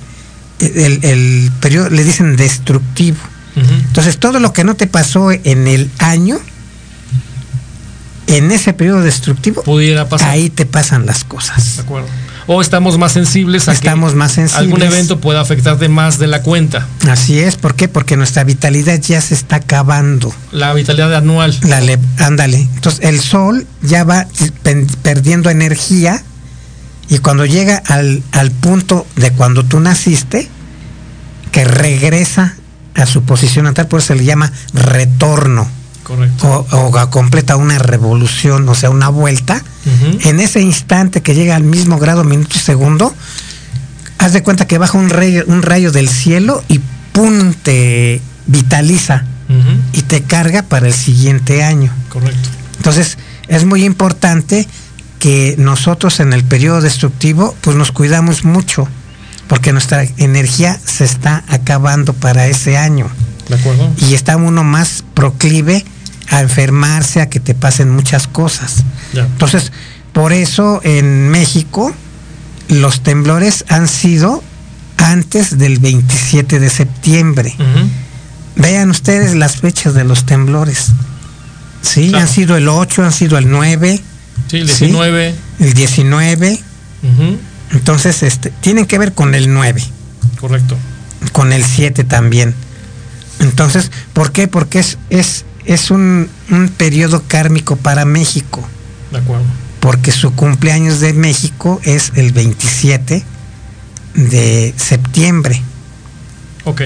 [0.60, 3.18] el, el periodo, le dicen destructivo.
[3.56, 6.38] Entonces, todo lo que no te pasó en el año,
[8.28, 10.30] en ese periodo destructivo, Pudiera pasar.
[10.30, 11.78] ahí te pasan las De cosas.
[11.78, 12.08] acuerdo.
[12.50, 14.62] O estamos más sensibles a Estamos que más sensibles.
[14.64, 16.86] algún evento pueda afectarte más de la cuenta.
[17.08, 17.88] Así es, ¿por qué?
[17.88, 20.34] Porque nuestra vitalidad ya se está acabando.
[20.50, 21.54] La vitalidad anual.
[21.62, 22.56] La le- ándale.
[22.74, 24.26] Entonces el sol ya va
[25.02, 26.22] perdiendo energía
[27.10, 30.48] y cuando llega al, al punto de cuando tú naciste,
[31.52, 32.54] que regresa
[32.94, 35.68] a su posición natal, por eso se le llama retorno
[36.08, 36.66] Correcto.
[36.72, 39.62] o, o completa una revolución, o sea, una vuelta.
[40.24, 43.14] En ese instante que llega al mismo grado, minuto y segundo,
[44.18, 46.80] haz de cuenta que baja un rayo, un rayo del cielo y
[47.12, 47.54] ¡pum!
[47.54, 49.24] te vitaliza
[49.92, 51.92] y te carga para el siguiente año.
[52.10, 52.48] Correcto.
[52.76, 53.16] Entonces,
[53.48, 54.66] es muy importante
[55.18, 58.86] que nosotros en el periodo destructivo, pues nos cuidamos mucho,
[59.46, 63.08] porque nuestra energía se está acabando para ese año
[63.48, 63.90] De acuerdo.
[63.96, 65.84] y está uno más proclive
[66.30, 68.84] a enfermarse, a que te pasen muchas cosas.
[69.14, 69.72] Entonces,
[70.12, 71.94] por eso en México
[72.68, 74.42] los temblores han sido
[74.98, 77.54] antes del 27 de septiembre.
[78.56, 80.86] Vean ustedes las fechas de los temblores.
[81.80, 82.22] Sí, Claro.
[82.24, 84.00] han sido el 8, han sido el 9,
[84.50, 84.86] Sí, el Sí.
[84.86, 85.34] 19.
[85.60, 86.60] el 19.
[87.02, 87.38] Ujú.
[87.72, 89.82] Entonces, este, tienen que ver con el 9,
[90.40, 90.76] Correcto.
[91.32, 92.54] con el 7 también.
[93.40, 94.48] Entonces, ¿por qué?
[94.48, 98.66] Porque es, es, es un, un periodo kármico para México.
[99.12, 99.44] De acuerdo.
[99.80, 103.22] porque su cumpleaños de México es el 27
[104.14, 105.62] de septiembre.
[106.64, 106.82] Ok.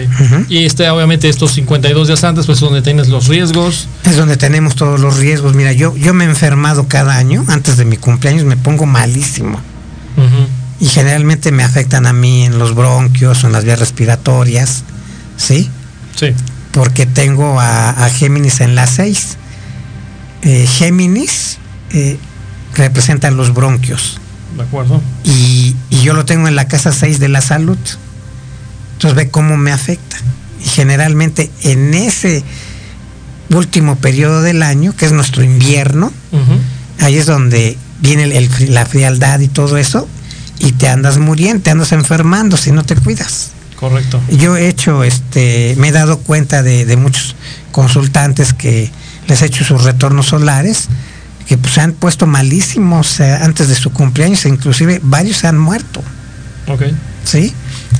[0.48, 3.88] Y este, obviamente, estos 52 días antes, pues es donde tienes los riesgos.
[4.04, 5.54] Es donde tenemos todos los riesgos.
[5.54, 9.58] Mira, yo, yo me he enfermado cada año, antes de mi cumpleaños me pongo malísimo.
[10.78, 14.84] Y generalmente me afectan a mí en los bronquios en las vías respiratorias,
[15.36, 15.68] ¿sí?
[16.14, 16.34] Sí.
[16.72, 19.36] Porque tengo a, a Géminis en la 6.
[20.66, 21.58] Géminis
[21.92, 22.18] eh,
[22.74, 24.18] representa los bronquios.
[24.56, 25.00] De acuerdo.
[25.24, 27.78] y, y yo lo tengo en la casa 6 de la salud.
[28.94, 30.16] Entonces ve cómo me afecta.
[30.64, 32.44] Y generalmente en ese
[33.50, 36.12] último periodo del año, que es nuestro invierno,
[37.00, 40.08] ahí es donde viene el- el fri- la frialdad y todo eso,
[40.58, 43.50] y te andas muriendo, te andas enfermando si no te cuidas.
[43.82, 44.20] Correcto.
[44.30, 47.34] Yo he hecho, este, me he dado cuenta de, de muchos
[47.72, 48.88] consultantes que
[49.26, 50.86] les he hecho sus retornos solares,
[51.48, 55.48] que pues, se han puesto malísimos eh, antes de su cumpleaños, e inclusive varios se
[55.48, 56.00] han muerto,
[56.68, 56.82] Ok.
[57.24, 57.52] ¿sí?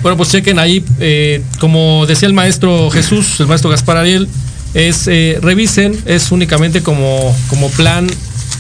[0.03, 4.29] Bueno, pues chequen ahí, eh, como decía el maestro Jesús, el maestro Gaspar Ariel,
[4.75, 8.07] es eh, revisen, es únicamente como, como plan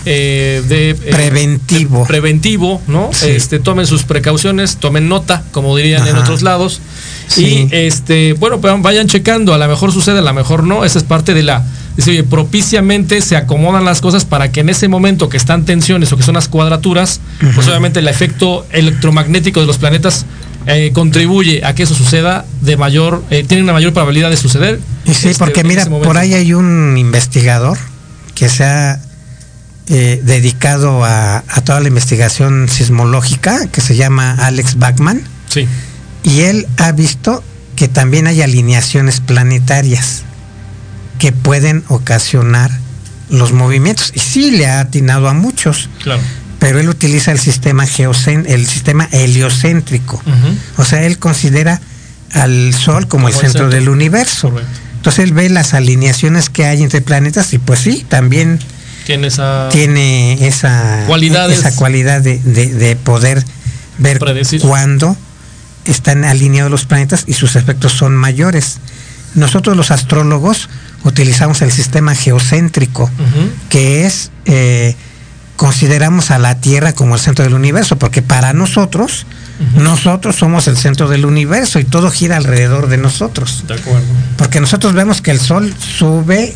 [0.04, 2.00] eh, de eh, Preventivo.
[2.00, 3.10] de preventivo, ¿no?
[3.12, 3.28] Sí.
[3.30, 6.80] Este, tomen sus precauciones, tomen nota, como dirían en otros lados.
[7.28, 7.68] Sí.
[7.70, 10.98] Y este, bueno, pues vayan checando, a lo mejor sucede, a lo mejor no, esa
[10.98, 11.64] es parte de la.
[11.96, 16.10] Dice, oye, propiciamente se acomodan las cosas para que en ese momento que están tensiones
[16.12, 17.20] o que son las cuadraturas,
[17.54, 20.24] pues obviamente el efecto electromagnético de los planetas
[20.66, 24.80] eh, contribuye a que eso suceda de mayor, eh, tiene una mayor probabilidad de suceder.
[25.04, 27.76] Y sí, este, porque mira, por ahí hay un investigador
[28.34, 28.98] que se ha
[29.94, 35.68] eh, dedicado a, a toda la investigación sismológica, que se llama Alex Bachman, Sí,
[36.22, 37.44] y él ha visto
[37.76, 40.22] que también hay alineaciones planetarias
[41.18, 42.70] que pueden ocasionar
[43.28, 44.12] los movimientos.
[44.14, 46.22] Y sí le ha atinado a muchos, claro.
[46.58, 50.22] pero él utiliza el sistema geocén el sistema heliocéntrico.
[50.78, 51.80] O sea, él considera
[52.32, 53.68] al Sol como, el Como el centro centro.
[53.68, 54.50] del universo.
[54.50, 54.72] Correcto.
[54.96, 58.58] Entonces él ve las alineaciones que hay entre planetas y pues sí, también
[59.04, 59.68] Tiene esa.
[59.70, 61.58] tiene esa Cualidades.
[61.58, 63.44] esa cualidad de, de- de poder
[63.98, 64.60] ver Predecir.
[64.60, 65.16] cuándo
[65.84, 68.78] están alineados los planetas y sus efectos son mayores.
[69.34, 70.68] Nosotros los astrólogos
[71.04, 73.10] utilizamos el sistema geocéntrico,
[73.68, 74.94] que es, eh,
[75.56, 79.26] consideramos a la Tierra como el centro del universo, porque para nosotros,
[79.76, 83.64] nosotros somos el centro del universo y todo gira alrededor de nosotros.
[83.66, 84.06] De acuerdo.
[84.36, 86.54] Porque nosotros vemos que el Sol sube,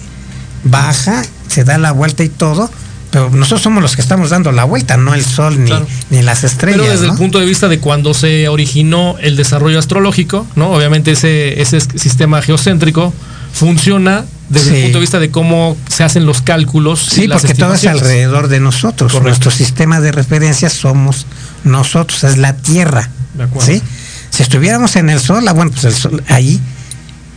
[0.65, 2.71] baja, se da la vuelta y todo,
[3.11, 5.87] pero nosotros somos los que estamos dando la vuelta, no el Sol ni, Claro.
[6.11, 6.81] ni las estrellas.
[6.81, 7.13] Pero desde ¿no?
[7.13, 10.71] el punto de vista de cuando se originó el desarrollo astrológico, ¿no?
[10.73, 13.13] Obviamente ese, ese sistema geocéntrico
[13.53, 14.77] funciona desde Sí.
[14.77, 17.09] el punto de vista de cómo se hacen los cálculos.
[17.13, 19.13] y Sí, las porque todo es alrededor de nosotros.
[19.13, 19.29] Correcto.
[19.29, 21.27] Nuestro sistema de referencia somos
[21.65, 23.09] nosotros, es la Tierra.
[23.35, 23.67] De acuerdo.
[23.73, 23.83] ¿sí?
[24.31, 26.61] Si estuviéramos en el Sol, ah, bueno, pues el Sol ahí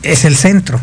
[0.04, 0.80] es el centro.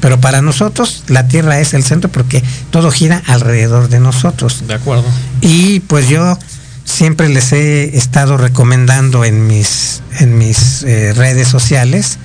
[0.00, 4.64] Pero para nosotros la Tierra es el centro porque todo gira alrededor de nosotros.
[4.66, 5.04] De acuerdo.
[5.40, 6.38] Y pues yo
[6.84, 12.18] siempre les he estado recomendando en mis, en mis eh, redes sociales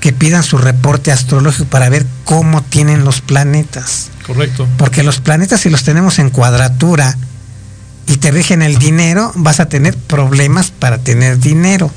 [0.00, 4.08] que pidan su reporte astrológico para ver cómo tienen los planetas.
[4.26, 4.68] Correcto.
[4.76, 7.16] Porque los planetas si los tenemos en cuadratura
[8.06, 11.90] y te rigen el dinero, vas a tener problemas para tener dinero.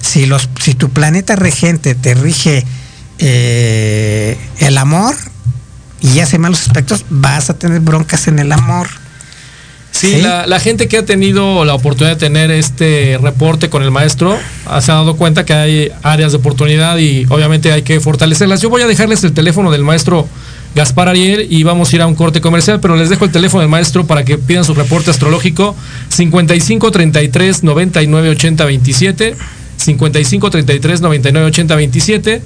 [0.00, 2.64] Si, los, si tu planeta regente te rige
[3.18, 5.14] eh, el amor
[6.00, 8.88] y hace malos aspectos, vas a tener broncas en el amor.
[9.90, 10.22] Sí, Sí.
[10.22, 14.36] La, la gente que ha tenido la oportunidad de tener este reporte con el maestro
[14.66, 18.60] ah, se ha dado cuenta que hay áreas de oportunidad y obviamente hay que fortalecerlas.
[18.60, 20.28] Yo voy a dejarles el teléfono del maestro
[20.74, 23.60] Gaspar Ariel y vamos a ir a un corte comercial, pero les dejo el teléfono
[23.60, 25.76] del maestro para que pidan su reporte astrológico
[26.08, 29.36] 55 33 99 80 27
[29.76, 32.42] 55 33 99 80 27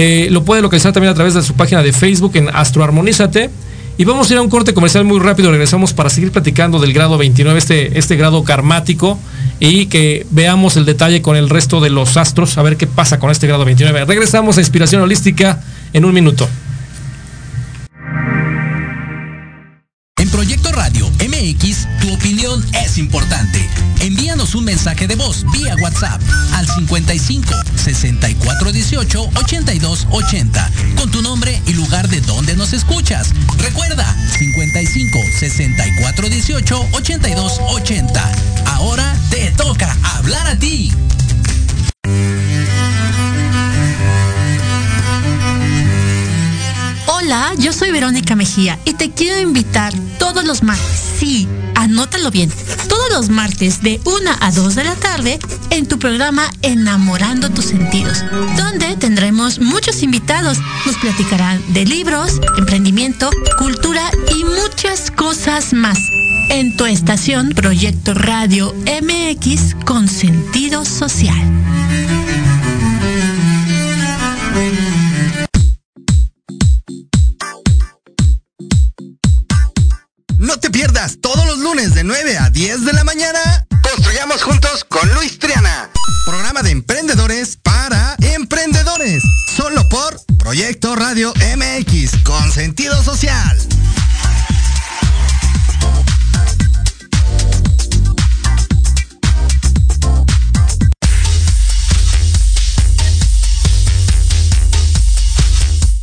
[0.00, 3.50] Eh, lo puede localizar también a través de su página de Facebook en Astroarmonízate.
[3.96, 5.50] Y vamos a ir a un corte comercial muy rápido.
[5.50, 9.18] Regresamos para seguir platicando del grado 29, este, este grado karmático,
[9.58, 13.18] y que veamos el detalle con el resto de los astros, a ver qué pasa
[13.18, 14.04] con este grado 29.
[14.04, 16.48] Regresamos a Inspiración Holística en un minuto.
[20.20, 23.47] En Proyecto Radio MX, tu opinión es importante.
[24.54, 26.22] Un mensaje de voz vía WhatsApp
[26.54, 33.34] al 55 64 18 82 80 con tu nombre y lugar de donde nos escuchas.
[33.58, 34.06] Recuerda
[34.38, 38.32] 55 64 18 82 80.
[38.66, 40.92] Ahora te toca hablar a ti.
[47.06, 51.46] Hola, yo soy Verónica Mejía y te quiero invitar todos los martes, sí,
[51.88, 52.52] anótalo bien,
[52.86, 55.38] todos los martes de 1 a 2 de la tarde
[55.70, 58.22] en tu programa Enamorando tus sentidos,
[58.58, 60.58] donde tendremos muchos invitados.
[60.84, 64.02] Nos platicarán de libros, emprendimiento, cultura
[64.38, 65.98] y muchas cosas más.
[66.50, 71.42] En tu estación Proyecto Radio MX con sentido social.
[82.08, 83.66] 9 a 10 de la mañana.
[83.82, 85.90] Construyamos juntos con Luis Triana.
[86.24, 89.22] Programa de emprendedores para emprendedores.
[89.54, 93.58] Solo por Proyecto Radio MX con sentido social.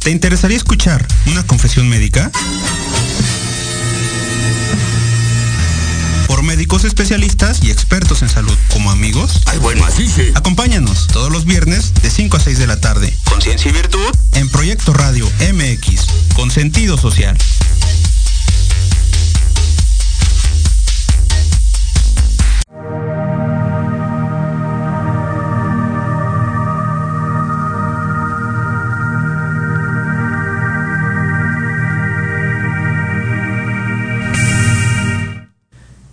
[0.03, 2.29] ¿Te interesaría escuchar una confesión médica?
[6.27, 9.41] Por médicos especialistas y expertos en salud como amigos.
[9.45, 10.31] Ay, bueno, así sí.
[10.35, 13.15] Acompáñanos todos los viernes de 5 a 6 de la tarde.
[13.25, 14.11] Conciencia y virtud.
[14.33, 17.37] En Proyecto Radio MX, con sentido social.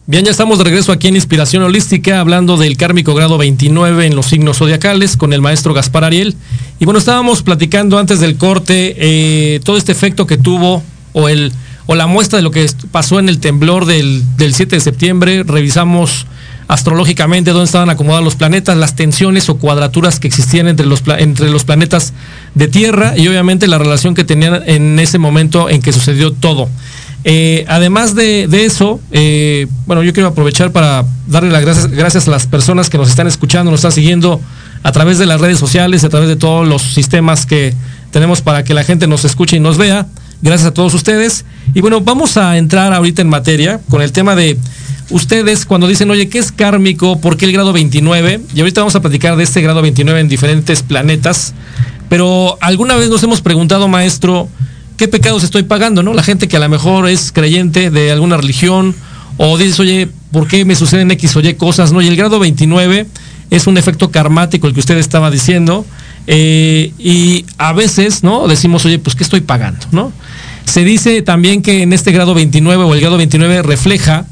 [0.05, 4.17] Bien, ya estamos de regreso aquí en Inspiración Holística, hablando del kármico grado 29 en
[4.17, 6.35] los signos zodiacales con el maestro Gaspar Ariel.
[6.81, 11.53] Y bueno, estábamos platicando antes del corte eh, todo este efecto que tuvo o, el,
[11.87, 15.45] o la muestra de lo que pasó en el temblor del, del 7 de septiembre.
[15.45, 16.27] Revisamos
[16.67, 21.49] astrológicamente dónde estaban acomodados los planetas, las tensiones o cuadraturas que existían entre los, entre
[21.49, 22.13] los planetas
[22.57, 26.69] de Tierra y obviamente la relación que tenían en ese momento en que sucedió todo.
[27.25, 32.31] Eh, además de, eso, eh, bueno, yo quiero aprovechar para darle las gracias, gracias a
[32.31, 34.41] las personas que nos están escuchando, nos están siguiendo
[34.83, 37.75] a través de las redes sociales, a través de todos los sistemas que
[38.11, 40.07] tenemos para que la gente nos escuche y nos vea.
[40.43, 41.45] Gracias a todos ustedes.
[41.73, 44.59] Y bueno, vamos a entrar ahorita en materia con el tema de
[45.11, 47.21] ustedes cuando dicen, oye, ¿qué es kármico?
[47.21, 48.41] ¿Por qué el grado 29?
[48.55, 51.55] Y ahorita vamos a platicar de este grado 29 en diferentes planetas.
[52.09, 54.49] Pero alguna vez nos hemos preguntado, maestro,
[54.97, 56.03] ¿qué pecados estoy pagando?
[56.03, 56.15] ¿No?
[56.15, 58.95] La gente que a lo mejor es creyente de alguna religión
[59.37, 61.93] o dices, oye, ¿por qué me suceden X o Y cosas?
[61.93, 62.01] ¿No?
[62.01, 63.07] Y el grado 29
[63.51, 65.85] es un efecto karmático, el que usted estaba diciendo.
[66.27, 68.47] Eh, y a veces, ¿no?
[68.47, 69.87] Decimos, oye, pues ¿qué estoy pagando?
[69.91, 70.13] ¿No?
[70.65, 74.27] Se dice también que en este grado 29 o el grado 29 refleja,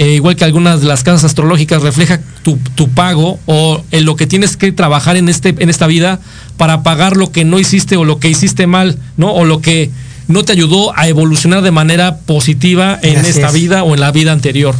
[0.00, 4.26] eh, igual que algunas de las casas astrológicas, refleja tu, pago o en lo que
[4.26, 6.20] tienes que trabajar en, este, en esta vida
[6.56, 9.30] para pagar lo que no hiciste o lo que hiciste mal, ¿no?
[9.34, 9.90] O lo que
[10.26, 14.32] no te ayudó a evolucionar de manera positiva en esta vida o en la vida
[14.32, 14.74] anterior.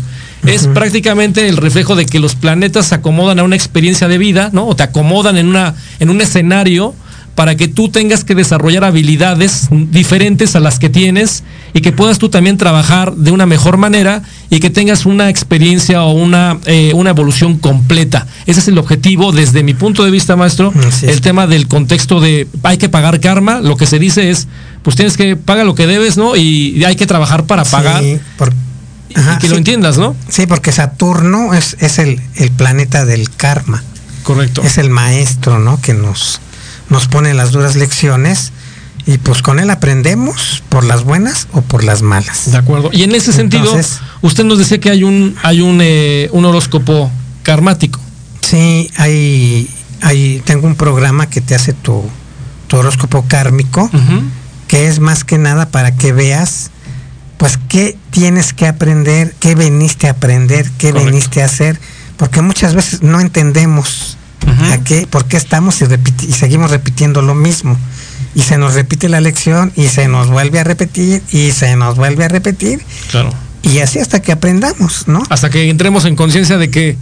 [0.47, 4.49] Es prácticamente el reflejo de que los planetas se acomodan a una experiencia de vida,
[4.55, 4.67] ¿no?
[4.69, 6.95] O te acomodan en, una, en un escenario
[7.41, 12.19] para que tú tengas que desarrollar habilidades diferentes a las que tienes y que puedas
[12.19, 16.93] tú también trabajar de una mejor manera y que tengas una experiencia o una, eh,
[16.95, 18.27] una evolución completa.
[18.45, 20.71] Ese es el objetivo desde mi punto de vista, maestro.
[21.01, 24.47] El tema del contexto de hay que pagar karma, lo que se dice es,
[24.83, 26.37] pues tienes que pagar lo que debes, ¿no?
[26.37, 28.05] Y hay que trabajar para pagar.
[28.05, 28.19] y
[29.41, 30.15] que lo entiendas, ¿no?
[30.29, 33.83] Sí, porque Saturno es, es el, el planeta del karma.
[34.25, 34.61] Correcto.
[34.63, 35.81] Es el maestro, ¿no?
[35.81, 36.39] Que nos,
[36.91, 38.53] nos pone las duras lecciones
[39.07, 42.51] y pues con él aprendemos por las buenas o por las malas.
[42.51, 42.91] De acuerdo.
[42.93, 43.75] Y en ese sentido,
[44.21, 47.11] usted nos decía que hay un hay un, eh, un horóscopo
[47.43, 47.99] karmático.
[48.43, 49.69] Sí, hay,
[50.03, 52.05] hay tengo un programa que te hace tu,
[52.67, 53.91] tu horóscopo kármico,
[54.69, 56.71] que es más que nada para que veas
[57.41, 61.81] pues qué tienes que aprender, qué veniste a aprender, qué veniste a hacer,
[62.19, 64.19] porque muchas veces no entendemos
[64.73, 65.07] ¿A qué?
[65.07, 65.85] ¿Por qué estamos y,
[66.29, 67.77] y seguimos repitiendo lo mismo?
[68.35, 71.97] Y se nos repite la lección y se nos vuelve a repetir y se nos
[71.97, 72.81] vuelve a repetir.
[73.11, 73.33] Claro.
[73.63, 75.23] Y así hasta que aprendamos, ¿no?
[75.29, 76.97] Hasta que entremos en conciencia de que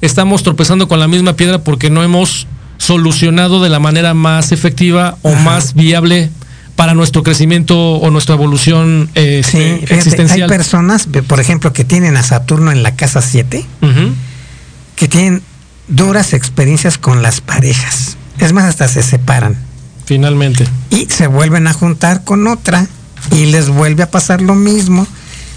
[0.00, 2.46] estamos tropezando con la misma piedra porque no hemos
[2.78, 6.30] solucionado de la manera más efectiva o más viable
[6.76, 10.42] para nuestro crecimiento o nuestra evolución eh, sí, existencial.
[10.42, 13.64] hay personas, por ejemplo, que tienen a Saturno en la casa 7,
[14.96, 15.42] que tienen
[15.88, 18.16] duras experiencias con las parejas.
[18.38, 19.56] Es más, hasta se separan.
[20.04, 20.66] Finalmente.
[20.90, 22.86] Y se vuelven a juntar con otra
[23.30, 25.06] y les vuelve a pasar lo mismo.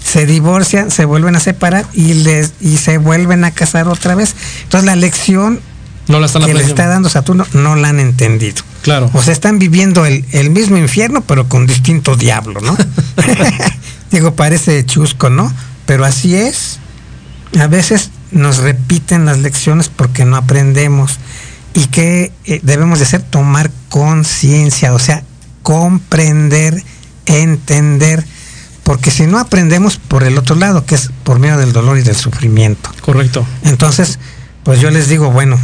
[0.04, 4.34] Se divorcian, se vuelven a separar y les y se vuelven a casar otra vez.
[4.62, 5.60] Entonces la lección
[6.06, 8.62] no la que le está dando Saturno no la han entendido.
[8.82, 9.10] Claro.
[9.12, 12.74] O sea, están viviendo el, el mismo infierno, pero con distinto diablo, ¿no?
[14.10, 15.52] Digo, parece chusco, ¿no?
[15.84, 16.78] Pero así es.
[17.58, 21.18] A veces nos repiten las lecciones porque no aprendemos.
[21.74, 23.22] ¿Y que eh, debemos de hacer?
[23.22, 25.22] Tomar conciencia, o sea,
[25.62, 26.82] comprender,
[27.26, 28.24] entender,
[28.82, 32.02] porque si no aprendemos por el otro lado, que es por medio del dolor y
[32.02, 32.90] del sufrimiento.
[33.02, 33.46] Correcto.
[33.64, 34.18] Entonces,
[34.64, 35.58] pues yo les digo, bueno,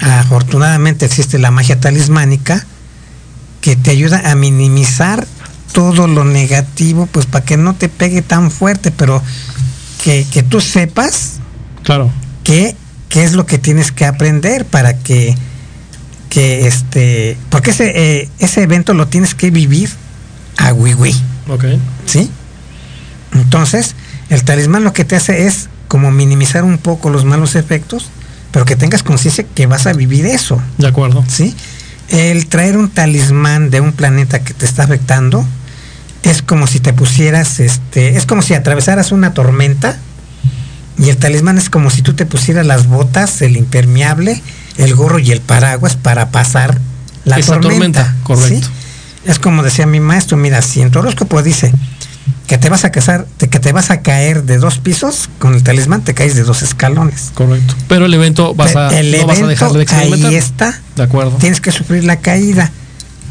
[0.00, 2.66] afortunadamente existe la magia talismánica
[3.60, 5.26] que te ayuda a minimizar
[5.72, 9.22] todo lo negativo, pues para que no te pegue tan fuerte, pero
[10.02, 11.40] que, que tú sepas
[11.82, 12.10] Claro.
[12.44, 12.76] ¿Qué,
[13.08, 15.34] qué es lo que tienes que aprender para que,
[16.28, 19.90] que este, porque ese, eh, ese evento lo tienes que vivir
[20.56, 21.14] a wiwi.
[21.48, 21.64] Ok.
[22.06, 22.30] ¿Sí?
[23.32, 23.94] Entonces,
[24.28, 28.10] el talismán lo que te hace es como minimizar un poco los malos efectos,
[28.52, 30.60] pero que tengas conciencia que vas a vivir eso.
[30.78, 31.24] De acuerdo.
[31.28, 31.54] ¿Sí?
[32.08, 35.46] El traer un talismán de un planeta que te está afectando
[36.22, 39.98] es como si te pusieras, este, es como si atravesaras una tormenta
[40.98, 44.42] y el talismán es como si tú te pusieras las botas, el impermeable,
[44.76, 46.78] el gorro y el paraguas para pasar
[47.24, 48.14] la tormenta.
[48.22, 48.68] Correcto.
[49.24, 51.72] Es como decía mi maestro, mira, si en tu horóscopo dice
[52.46, 55.62] que te vas a casar, que te vas a caer de dos pisos, con el
[55.62, 57.30] talismán te caes de dos escalones.
[57.34, 57.74] Correcto.
[57.88, 60.78] Pero el evento vas a, el evento, vas a dejar de Ahí está.
[60.96, 61.36] De acuerdo.
[61.38, 62.72] Tienes que sufrir la caída.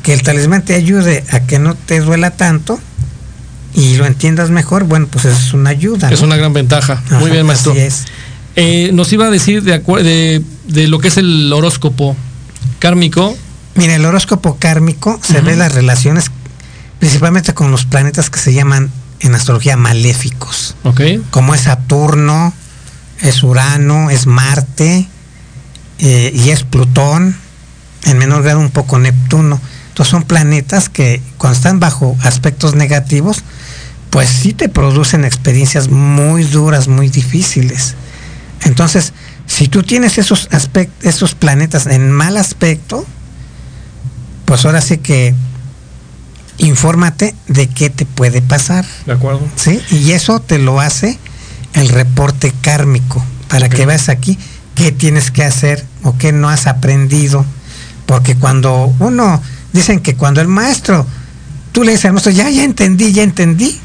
[0.09, 2.79] Que el talismán te ayude a que no te duela tanto
[3.75, 6.09] y lo entiendas mejor, bueno, pues es una ayuda.
[6.09, 7.03] Es una gran ventaja.
[7.11, 7.75] Muy bien, maestro.
[7.75, 8.05] es.
[8.55, 12.15] Eh, nos iba a decir de, de, de, lo que es el horóscopo
[12.79, 13.37] kármico.
[13.75, 16.31] Mira, el horóscopo kármico se ve las relaciones
[16.97, 20.73] principalmente con los planetas que se llaman en astrología maléficos.
[20.85, 21.01] Ok.
[21.29, 22.51] Como es Saturno,
[23.21, 25.07] es Urano, es Marte
[25.99, 27.35] eh, y es Plutón,
[28.05, 29.61] en menor grado un poco Neptuno.
[30.07, 33.43] Son planetas que cuando están bajo aspectos negativos,
[34.09, 37.95] pues sí te producen experiencias muy duras, muy difíciles.
[38.61, 39.13] Entonces,
[39.45, 40.49] si tú tienes esos,
[41.01, 43.05] esos planetas en mal aspecto,
[44.45, 45.35] pues ahora sí que
[46.57, 48.85] infórmate de qué te puede pasar.
[49.05, 49.41] De acuerdo.
[49.55, 49.81] ¿Sí?
[49.91, 51.17] Y eso te lo hace
[51.73, 54.37] el reporte kármico, para que veas aquí
[54.75, 57.45] qué tienes que hacer o qué no has aprendido.
[58.05, 59.41] Porque cuando uno,
[59.73, 61.05] dicen que cuando el maestro,
[61.71, 63.79] tú le dices al maestro, ya, ya entendí, ya entendí.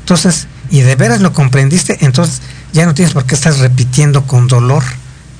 [0.00, 4.48] Entonces, y de veras lo comprendiste, entonces ya no tienes por qué estás repitiendo con
[4.48, 4.82] dolor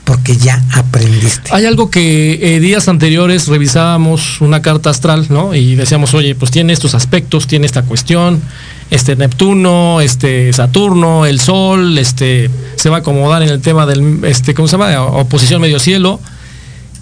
[0.04, 1.50] porque ya aprendiste.
[1.52, 5.54] Hay algo que eh, días anteriores revisábamos una carta astral, ¿no?
[5.54, 8.42] Y decíamos, oye, pues tiene estos aspectos, tiene esta cuestión,
[8.90, 14.24] este Neptuno, este Saturno, el Sol, este se va a acomodar en el tema del,
[14.24, 15.00] este, ¿cómo se llama?
[15.02, 16.20] Oposición medio cielo.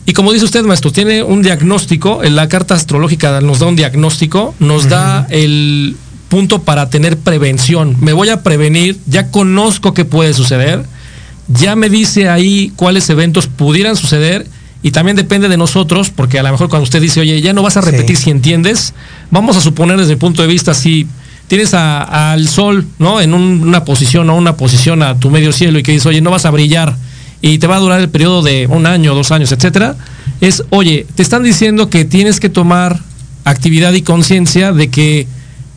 [0.04, 3.76] Y como dice usted, maestro, tiene un diagnóstico, en la carta astrológica nos da un
[3.76, 5.96] diagnóstico, nos da el
[6.28, 7.96] punto para tener prevención.
[8.00, 10.84] Me voy a prevenir, ya conozco qué puede suceder
[11.48, 14.46] ya me dice ahí cuáles eventos pudieran suceder
[14.82, 17.62] y también depende de nosotros, porque a lo mejor cuando usted dice, oye, ya no
[17.62, 18.94] vas a repetir si entiendes,
[19.30, 21.06] vamos a suponer desde mi punto de vista, si
[21.46, 23.20] tienes al sol, ¿no?
[23.20, 26.30] En una posición o una posición a tu medio cielo y que dices, oye, no
[26.30, 26.96] vas a brillar
[27.42, 29.96] y te va a durar el periodo de un año, dos años, etcétera,
[30.40, 33.00] es, oye, te están diciendo que tienes que tomar
[33.44, 35.26] actividad y conciencia de que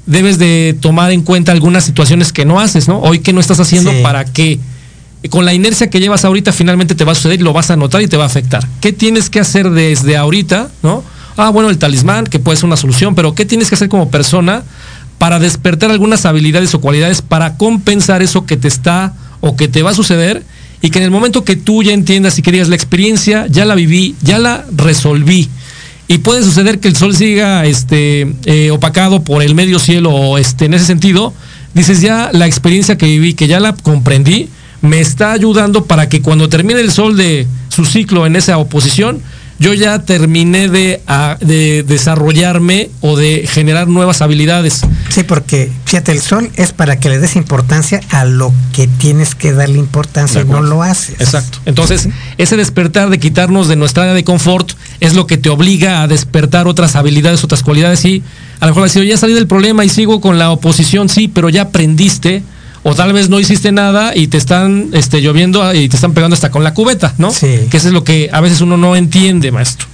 [0.05, 2.99] debes de tomar en cuenta algunas situaciones que no haces, ¿no?
[2.99, 4.59] Hoy que no estás haciendo para que
[5.31, 7.75] con la inercia que llevas ahorita finalmente te va a suceder y lo vas a
[7.75, 8.65] notar y te va a afectar.
[8.79, 11.03] ¿Qué tienes que hacer desde ahorita, no?
[11.35, 14.09] Ah, bueno, el talismán, que puede ser una solución, pero ¿qué tienes que hacer como
[14.09, 14.63] persona
[15.17, 19.81] para despertar algunas habilidades o cualidades para compensar eso que te está o que te
[19.81, 20.43] va a suceder
[20.81, 23.65] y que en el momento que tú ya entiendas y que digas la experiencia, ya
[23.65, 25.49] la viví, ya la resolví.
[26.07, 30.37] Y puede suceder que el sol siga este, eh, opacado por el medio cielo o
[30.37, 31.33] este, en ese sentido,
[31.73, 34.49] dices ya la experiencia que viví, que ya la comprendí,
[34.81, 39.21] me está ayudando para que cuando termine el sol de su ciclo en esa oposición,
[39.57, 41.01] yo ya terminé de,
[41.39, 44.81] de, desarrollarme o de generar nuevas habilidades.
[45.09, 49.33] Sí, porque fíjate, el sol es para que le des importancia a lo que tienes
[49.33, 51.15] que darle importancia y no lo haces.
[51.19, 51.59] Exacto.
[51.65, 56.01] Entonces, ese despertar de quitarnos de nuestra área de confort es lo que te obliga
[56.01, 58.23] a despertar otras habilidades, otras cualidades y
[58.59, 61.49] a lo mejor decir, ya salí del problema y sigo con la oposición, sí, pero
[61.49, 62.43] ya aprendiste
[62.87, 66.35] o tal vez no hiciste nada y te están este, lloviendo y te están pegando
[66.35, 67.31] hasta con la cubeta, ¿no?
[67.31, 67.61] Sí.
[67.71, 69.87] Que eso es lo que a veces uno no entiende, maestro.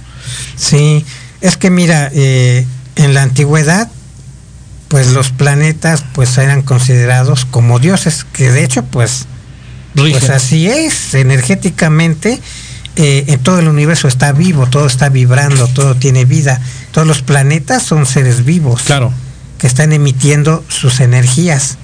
[0.56, 1.02] Sí,
[1.40, 2.66] es que mira, eh,
[2.96, 3.90] en la antigüedad,
[4.88, 9.24] pues los planetas pues eran considerados como dioses, que de hecho pues,
[9.94, 12.40] pues así es, energéticamente.
[12.96, 16.60] Eh, en todo el universo está vivo, todo está vibrando, todo tiene vida.
[16.90, 18.82] Todos los planetas son seres vivos.
[18.82, 19.14] Claro.
[19.56, 21.78] Que están emitiendo sus energías.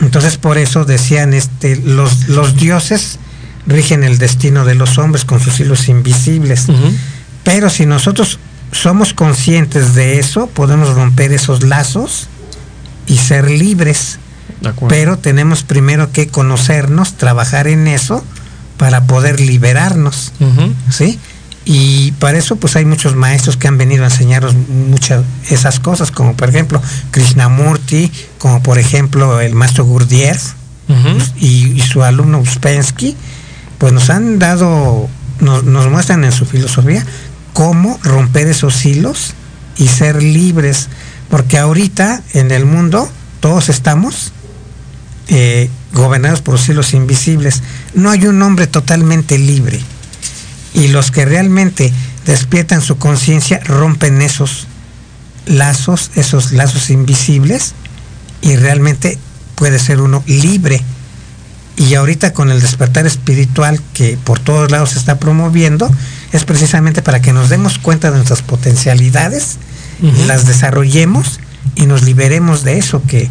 [0.00, 3.18] Entonces por eso decían, este, los, los dioses
[3.66, 6.66] rigen el destino de los hombres con sus hilos invisibles.
[7.44, 8.38] Pero si nosotros
[8.72, 12.28] somos conscientes de eso, podemos romper esos lazos
[13.06, 14.18] y ser libres.
[14.88, 18.24] Pero tenemos primero que conocernos, trabajar en eso
[18.76, 20.32] para poder liberarnos.
[20.90, 21.18] ¿Sí?
[21.64, 26.10] Y para eso pues hay muchos maestros que han venido a enseñaros muchas esas cosas,
[26.10, 26.80] como por ejemplo
[27.10, 30.54] Krishnamurti, como por ejemplo el maestro Gurdjieff
[31.38, 33.16] y, su alumno Uspensky,
[33.78, 35.08] pues nos han dado,
[35.40, 37.04] nos, muestran en su filosofía
[37.52, 39.34] cómo romper esos hilos
[39.76, 40.88] y ser libres,
[41.28, 43.08] porque ahorita en el mundo
[43.38, 44.32] todos estamos
[45.28, 47.62] eh, gobernados por los hilos invisibles.
[47.94, 49.80] No hay un hombre totalmente libre
[50.74, 51.92] y los que realmente
[52.26, 54.66] despiertan su conciencia rompen esos
[55.46, 57.74] lazos, esos lazos invisibles
[58.40, 59.18] y realmente
[59.54, 60.82] puede ser uno libre.
[61.76, 65.90] Y ahorita con el despertar espiritual que por todos lados se está promoviendo,
[66.32, 69.56] es precisamente para que nos demos cuenta de nuestras potencialidades,
[70.26, 71.40] las desarrollemos
[71.74, 73.28] y nos liberemos de eso que,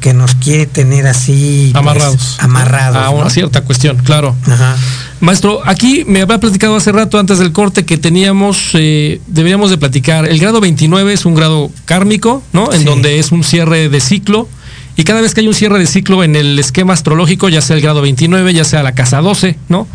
[0.00, 2.36] que nos quiere tener así pues, amarrados.
[2.40, 2.96] amarrados.
[2.96, 4.34] A una cierta cuestión, claro.
[5.20, 9.78] Maestro, aquí me había platicado hace rato antes del corte que teníamos, eh, deberíamos de
[9.78, 12.72] platicar, el grado 29 es un grado kármico, ¿no?
[12.72, 14.48] En donde es un cierre de ciclo.
[14.96, 17.76] Y cada vez que hay un cierre de ciclo en el esquema astrológico, ya sea
[17.76, 19.86] el grado 29, ya sea la casa 12, ¿no?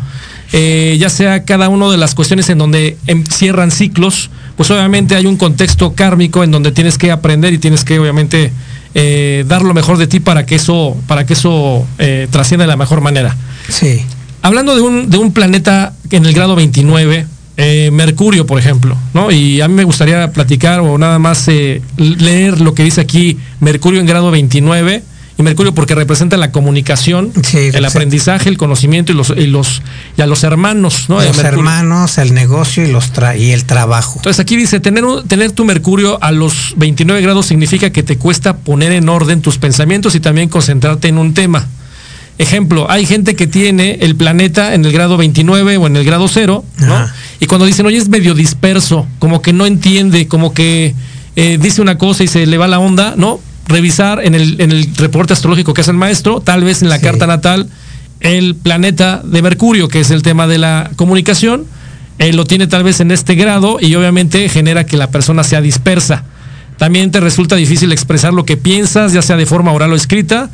[0.52, 5.14] Eh, ya sea cada una de las cuestiones en donde em, cierran ciclos, pues obviamente
[5.14, 8.50] hay un contexto kármico en donde tienes que aprender y tienes que obviamente
[9.00, 12.68] eh, dar lo mejor de ti para que eso, para que eso eh, trascienda de
[12.68, 13.36] la mejor manera.
[13.68, 14.02] Sí.
[14.42, 17.24] Hablando de un, de un planeta en el grado 29,
[17.58, 19.30] eh, Mercurio, por ejemplo, ¿no?
[19.30, 21.46] Y a mí me gustaría platicar o nada más
[21.96, 25.04] leer lo que dice aquí Mercurio en grado 29
[25.38, 29.82] y Mercurio porque representa la comunicación, el aprendizaje, el conocimiento y los y los
[30.16, 31.22] y a los hermanos, ¿no?
[31.22, 34.14] Los hermanos, el negocio y los y el trabajo.
[34.16, 38.56] Entonces aquí dice tener tener tu Mercurio a los 29 grados significa que te cuesta
[38.56, 41.68] poner en orden tus pensamientos y también concentrarte en un tema.
[42.38, 46.26] Ejemplo, hay gente que tiene el planeta en el grado 29 o en el grado
[46.26, 46.94] 0, ¿no?
[46.94, 47.14] Ajá.
[47.38, 50.94] Y cuando dicen, oye, es medio disperso, como que no entiende, como que
[51.36, 53.40] eh, dice una cosa y se le va la onda, ¿no?
[53.68, 56.96] Revisar en el, en el reporte astrológico que hace el maestro, tal vez en la
[56.96, 57.02] Sí.
[57.04, 57.68] carta natal,
[58.20, 61.66] el planeta de Mercurio, que es el tema de la comunicación,
[62.18, 65.60] eh, lo tiene tal vez en este grado y obviamente genera que la persona sea
[65.60, 66.24] dispersa.
[66.78, 70.48] También te resulta difícil expresar lo que piensas, ya sea de forma oral o escrita.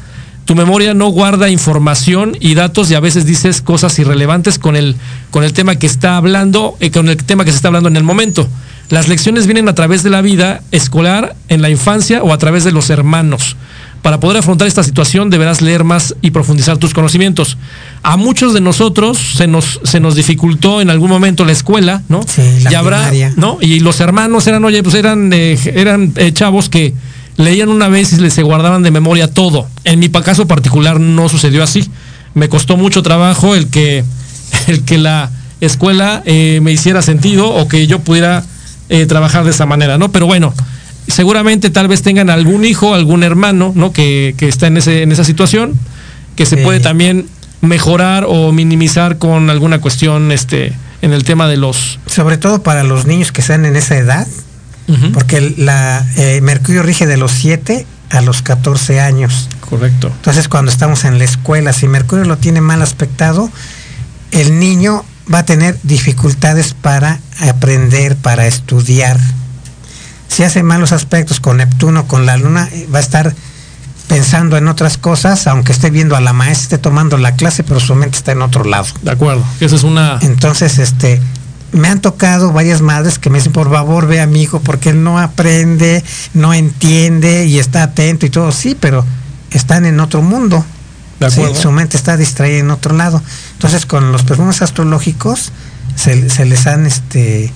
[0.45, 4.97] Tu memoria no guarda información y datos y a veces dices cosas irrelevantes con el,
[5.31, 7.97] con el tema que está hablando, eh, con el tema que se está hablando en
[7.97, 8.47] el momento.
[8.95, 12.63] Las lecciones vienen a través de la vida escolar, en la infancia o a través
[12.63, 13.57] de los hermanos.
[14.03, 17.59] Para poder afrontar esta situación deberás leer más y profundizar tus conocimientos.
[18.05, 22.23] A muchos de nosotros se nos, se nos dificultó en algún momento la escuela, ¿no?
[22.23, 23.11] Sí, la y habrá.
[23.35, 23.59] ¿no?
[23.61, 26.95] Y los hermanos eran, oye, pues eran, eh, eran eh, chavos que
[27.37, 29.67] leían una vez y se guardaban de memoria todo.
[29.83, 31.91] En mi caso particular no sucedió así.
[32.35, 34.05] Me costó mucho trabajo el que,
[34.69, 38.45] el que la escuela eh, me hiciera sentido o que yo pudiera
[38.89, 40.11] eh, trabajar de esa manera, ¿no?
[40.13, 40.53] Pero bueno,
[41.09, 43.93] seguramente tal vez tengan algún hijo, algún hermano, ¿no?
[43.93, 45.79] Que, que está en, ese, en esa situación,
[46.37, 46.63] que se Sí.
[46.63, 47.27] puede también
[47.61, 50.73] mejorar o minimizar con alguna cuestión este,
[51.03, 51.99] en el tema de los...
[52.07, 54.27] Sobre todo para los niños que están en esa edad,
[55.15, 59.49] porque la eh, Mercurio rige de los 7 a los 14 años.
[59.61, 60.13] Correcto.
[60.15, 63.51] Entonces, cuando estamos en la escuela, si Mercurio lo tiene mal aspectado,
[64.31, 69.19] el niño va a tener dificultades para aprender, para estudiar.
[70.29, 73.35] Si hace malos aspectos con Neptuno, con la Luna, eh, va a estar
[74.09, 77.81] pensando en otras cosas, aunque esté viendo a la maestra, esté tomando la clase, pero
[77.81, 78.87] su mente está en otro lado.
[79.03, 79.45] De acuerdo.
[79.61, 80.19] Esa es una...
[80.21, 81.21] Entonces, este,
[81.73, 84.91] me han tocado varias madres que me dicen, por favor, ve a mi hijo, porque
[84.91, 88.53] él no aprende, no entiende y está atento y todo.
[88.53, 89.05] Sí, pero
[89.51, 90.65] están en otro mundo.
[91.31, 93.23] Sí, su mente está distraída en otro lado.
[93.53, 95.53] Entonces, con los perfumes astrológicos
[95.97, 97.53] se, se les han este,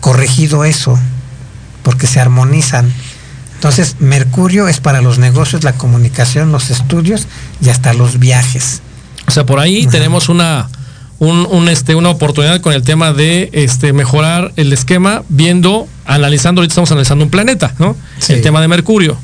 [0.00, 0.98] corregido eso,
[1.82, 2.92] porque se armonizan.
[3.54, 7.26] Entonces, Mercurio es para los negocios, la comunicación, los estudios
[7.60, 8.82] y hasta los viajes.
[9.26, 10.68] O sea, por ahí tenemos una,
[11.18, 16.60] un, un, este, una oportunidad con el tema de este, mejorar el esquema, viendo, analizando,
[16.60, 17.96] ahorita estamos analizando un planeta, ¿no?
[18.18, 18.34] Sí.
[18.34, 19.18] El tema de Mercurio.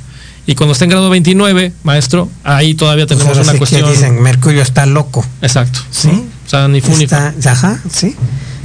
[0.46, 3.90] Y cuando está en grado 29, maestro, ahí todavía Pues tenemos una que cuestión.
[3.90, 5.24] dicen, Mercurio está loco.
[5.40, 5.80] Exacto.
[5.90, 6.08] Sí.
[6.08, 6.18] ¿no?
[6.18, 6.92] O sea, ni fu
[7.46, 8.16] ajá, sí.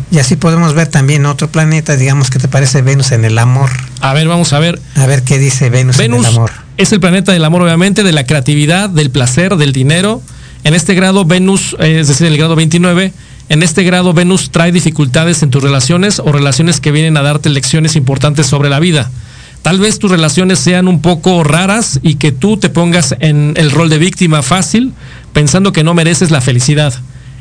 [0.10, 3.70] Y así podemos ver también otro planeta, digamos, que te parece Venus en el amor?
[4.00, 4.80] A ver, vamos a ver.
[4.96, 6.52] A ver qué dice Venus, Venus en el amor.
[6.78, 10.22] es el planeta del amor, obviamente, de la creatividad, del placer, del dinero.
[10.64, 13.14] En este grado, Venus, eh, es decir, en el grado 29,
[13.50, 17.50] en este grado, Venus trae dificultades en tus relaciones o relaciones que vienen a darte
[17.50, 19.12] lecciones importantes sobre la vida.
[19.68, 23.70] Tal vez tus relaciones sean un poco raras y que tú te pongas en el
[23.70, 24.94] rol de víctima fácil,
[25.34, 26.94] pensando que no mereces la felicidad.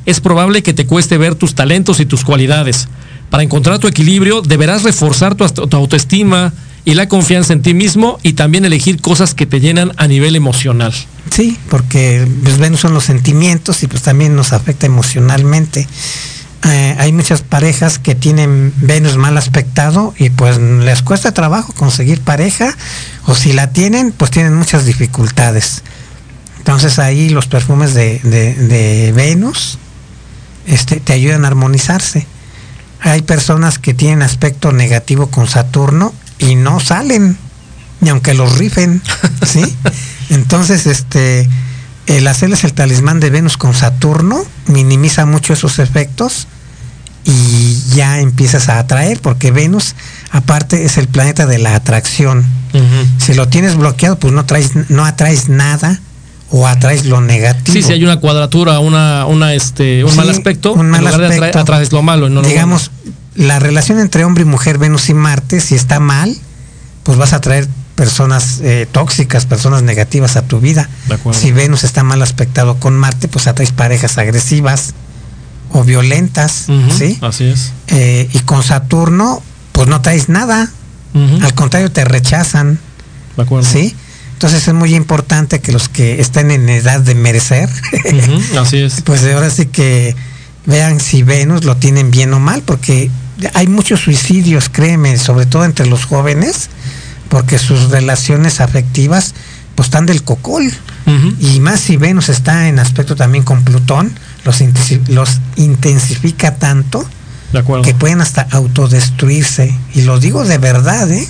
[0.07, 2.89] Es probable que te cueste ver tus talentos y tus cualidades.
[3.31, 5.45] Para encontrar tu equilibrio, deberás reforzar tu,
[5.77, 6.53] autoestima
[6.85, 10.35] y la confianza en ti mismo y también elegir cosas que te llenan a nivel
[10.35, 10.93] emocional.
[11.31, 15.87] Sí, porque pues, Venus son los sentimientos y pues también nos afecta emocionalmente.
[16.65, 22.21] Eh, hay muchas parejas que tienen Venus mal aspectado y pues les cuesta trabajo conseguir
[22.23, 22.75] pareja
[23.27, 25.83] o si la tienen pues tienen muchas dificultades.
[26.59, 29.79] Entonces ahí los perfumes de, de- de Venus
[30.67, 32.27] este, te ayudan a armonizarse.
[33.01, 37.37] Hay personas que tienen aspecto negativo con Saturno y no salen,
[38.01, 39.01] ni aunque los rifen,
[39.47, 39.77] ¿sí?
[40.31, 41.49] Entonces, este,
[42.07, 46.47] el hacerles el talismán de Venus con Saturno minimiza mucho esos efectos
[47.25, 49.97] y ya empiezas a atraer, porque Venus,
[50.31, 52.45] aparte, es el planeta de la atracción.
[53.19, 55.99] Si lo tienes bloqueado, pues no traes, no atraes nada
[56.51, 57.73] o atraes lo negativo.
[57.75, 61.07] Sí, si hay una cuadratura, una, una este, un Sí, mal aspecto, un mal en
[61.07, 61.59] lugar de atraer- aspecto.
[61.61, 62.29] atraes lo malo.
[62.29, 62.91] No lo digamos,
[63.35, 66.37] la relación entre hombre y mujer, Venus y Marte, si está mal,
[67.03, 67.67] pues vas a traer
[67.97, 70.89] personas eh, tóxicas, personas negativas a tu vida.
[71.33, 74.95] Si Venus está mal aspectado con Marte, pues atraes parejas agresivas
[75.73, 76.67] o violentas,
[76.97, 77.19] ¿sí?
[77.23, 77.73] Así es.
[77.89, 79.43] Eh, y con Saturno,
[79.73, 80.71] pues no traes nada.
[81.43, 82.79] Al contrario, te rechazan,
[83.37, 83.67] De acuerdo.
[83.69, 83.97] ¿sí?
[84.35, 87.71] Entonces es muy importante que los que estén en edad de merecer,
[88.05, 89.01] Ujú, Así es.
[89.01, 90.15] pues ahora sí que
[90.67, 93.11] vean si Venus lo tienen bien o mal, porque
[93.55, 96.69] hay muchos suicidios, créeme, sobre todo entre los jóvenes,
[97.29, 99.35] porque sus relaciones afectivas
[99.75, 100.73] pues están del cocol.
[101.39, 104.13] Y más si Venus está en aspecto también con Plutón,
[104.45, 104.61] los,
[105.09, 107.07] los intensifica tanto
[107.53, 109.73] De que pueden hasta autodestruirse.
[109.95, 111.29] Y lo digo de verdad, ¿eh?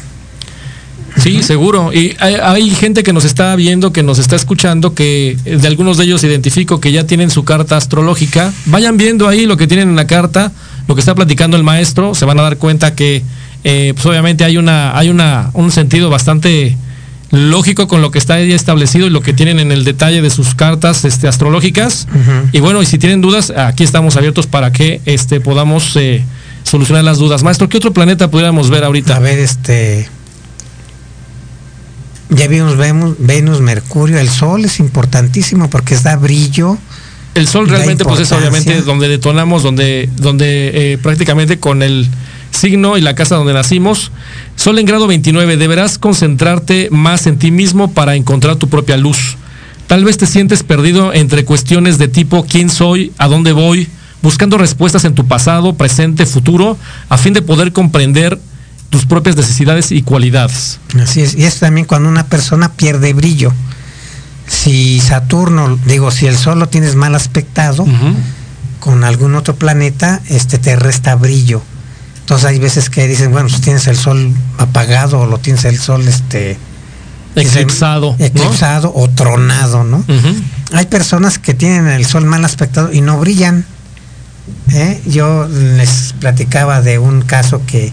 [1.23, 1.93] Sí, seguro.
[1.93, 6.05] Y hay, gente que nos está viendo, que nos está escuchando, que de algunos de
[6.05, 8.53] ellos identifico que ya tienen su carta astrológica.
[8.67, 10.53] Vayan viendo ahí lo que tienen en la carta,
[10.87, 13.23] lo que está platicando el maestro, se van a dar cuenta que
[13.69, 16.77] eh, pues obviamente hay una, hay una, un sentido bastante
[17.33, 20.31] lógico con lo que está ya establecido y lo que tienen en el detalle de
[20.31, 22.07] sus cartas este, astrológicas.
[22.53, 26.25] Y bueno, y si tienen dudas, aquí estamos abiertos para que este, podamos eh,
[26.63, 27.43] solucionar las dudas.
[27.43, 29.17] Maestro, ¿qué otro planeta pudiéramos ver ahorita?
[29.17, 30.09] A ver, este.
[32.31, 32.77] Ya vimos
[33.19, 36.79] Venus, Mercurio, el Sol es importantísimo porque da brillo.
[37.35, 42.09] El Sol realmente pues es obviamente donde detonamos, donde, donde eh, prácticamente con el
[42.57, 44.11] signo y la casa donde nacimos.
[44.57, 49.37] Sol en grado 29, deberás concentrarte más en ti mismo para encontrar tu propia luz.
[49.87, 53.89] Tal vez te sientes perdido entre cuestiones de tipo quién soy, a dónde voy,
[54.21, 56.77] buscando respuestas en tu pasado, presente, futuro,
[57.09, 58.41] a fin de poder comprender
[58.91, 60.81] tus propias necesidades y cualidades.
[61.01, 63.53] Así es, y es también cuando una persona pierde brillo.
[64.49, 67.85] Si Saturno, digo, si el Sol lo tienes mal aspectado,
[68.81, 71.63] con algún otro planeta, este te resta brillo.
[72.27, 75.79] Entonces hay veces que dicen, bueno, si tienes el sol apagado o lo tienes el
[75.79, 76.59] sol este
[77.37, 80.05] eclipsado, eclipsado o tronado, ¿no?
[80.73, 83.65] Hay personas que tienen el sol mal aspectado y no brillan.
[84.73, 85.01] ¿eh?
[85.07, 87.93] Yo les platicaba de un caso que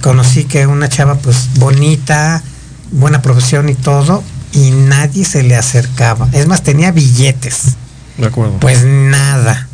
[0.00, 2.44] conocí que una chava pues bonita,
[2.92, 4.22] buena profesión y todo,
[4.52, 6.28] y nadie se le acercaba.
[6.30, 7.74] Es más, tenía billetes.
[8.16, 8.60] De acuerdo.
[8.60, 9.66] Pues nada.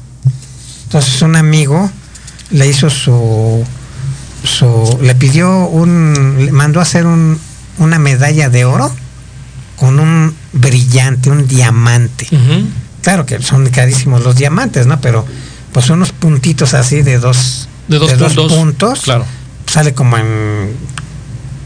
[0.84, 1.90] Entonces un amigo
[2.50, 3.64] le hizo su,
[4.44, 7.38] su le pidió un, le mandó a hacer un,
[7.78, 8.92] una medalla de oro
[9.76, 12.28] con un brillante, un diamante.
[13.02, 15.00] Claro que son carísimos los diamantes, ¿no?
[15.00, 15.24] Pero
[15.72, 19.26] pues unos puntitos así de dos, de dos, puntos, claro.
[19.66, 20.72] sale como en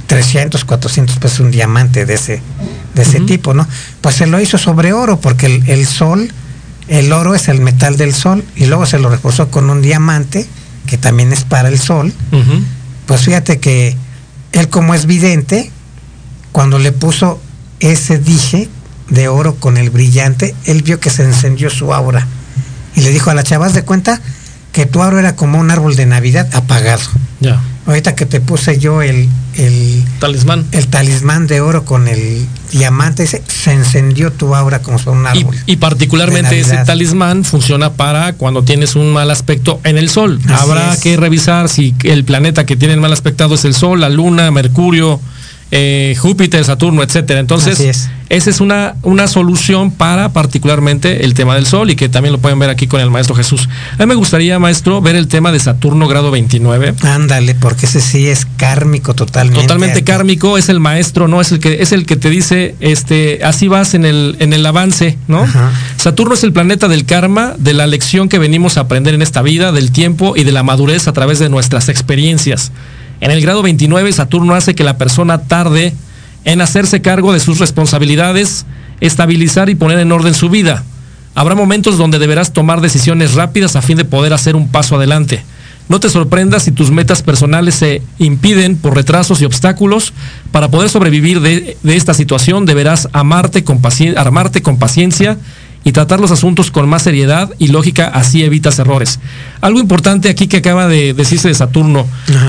[0.08, 2.42] 300, 400 pesos un diamante de ese,
[2.94, 3.66] de ese tipo, ¿no?
[4.00, 6.32] Pues se lo hizo sobre oro porque el, el sol,
[6.88, 10.48] el oro es el metal del sol y luego se lo reforzó con un diamante
[10.90, 12.12] que también es para el sol,
[13.06, 13.96] pues fíjate que
[14.50, 15.70] él como es vidente,
[16.50, 17.40] cuando le puso
[17.78, 18.68] ese dije
[19.08, 22.26] de oro con el brillante, él vio que se encendió su aura.
[22.96, 24.20] Y le dijo a la chava, de cuenta
[24.72, 27.02] que tu aura era como un árbol de Navidad apagado.
[27.38, 27.62] Ya.
[27.86, 29.28] Ahorita que te puse yo el,
[30.18, 30.66] talismán.
[30.72, 35.26] El talismán de oro con el diamante, se, se encendió tu aura como si un
[35.26, 35.56] árbol.
[35.66, 40.40] Y, particularmente ese talismán funciona para cuando tienes un mal aspecto en el sol.
[40.48, 44.08] Habrá que revisar si el planeta que tiene el mal aspecto es el sol, la
[44.08, 45.20] luna, Mercurio,
[45.72, 47.40] eh, Júpiter, Saturno, etcétera.
[47.40, 52.32] Entonces, esa es una, una solución para particularmente el tema del Sol y que también
[52.32, 53.68] lo pueden ver aquí con el maestro Jesús.
[53.94, 56.94] A mí me gustaría, maestro, ver el tema de Saturno grado 29.
[57.02, 59.62] Ándale, porque ese sí es kármico totalmente.
[59.62, 61.40] Totalmente kármico, es el maestro, ¿no?
[61.40, 64.64] Es el que, es el que te dice, este, así vas en el, en el
[64.66, 65.46] avance, ¿no?
[65.96, 69.42] Saturno es el planeta del karma, de la lección que venimos a aprender en esta
[69.42, 72.72] vida, del tiempo y de la madurez a través de nuestras experiencias.
[73.20, 75.94] En el grado 29, Saturno hace que la persona tarde
[76.44, 78.64] en hacerse cargo de sus responsabilidades,
[79.00, 80.84] estabilizar y poner en orden su vida.
[81.34, 85.42] Habrá momentos donde deberás tomar decisiones rápidas a fin de poder hacer un paso adelante.
[85.88, 90.12] No te sorprendas si tus metas personales se impiden por retrasos y obstáculos.
[90.52, 93.80] Para poder sobrevivir de, esta situación deberás amarte con
[94.16, 95.36] armarte con paciencia
[95.84, 99.18] y tratar los asuntos con más seriedad y lógica, así evitas errores.
[99.60, 102.06] Algo importante aquí que acaba de decirse de Saturno.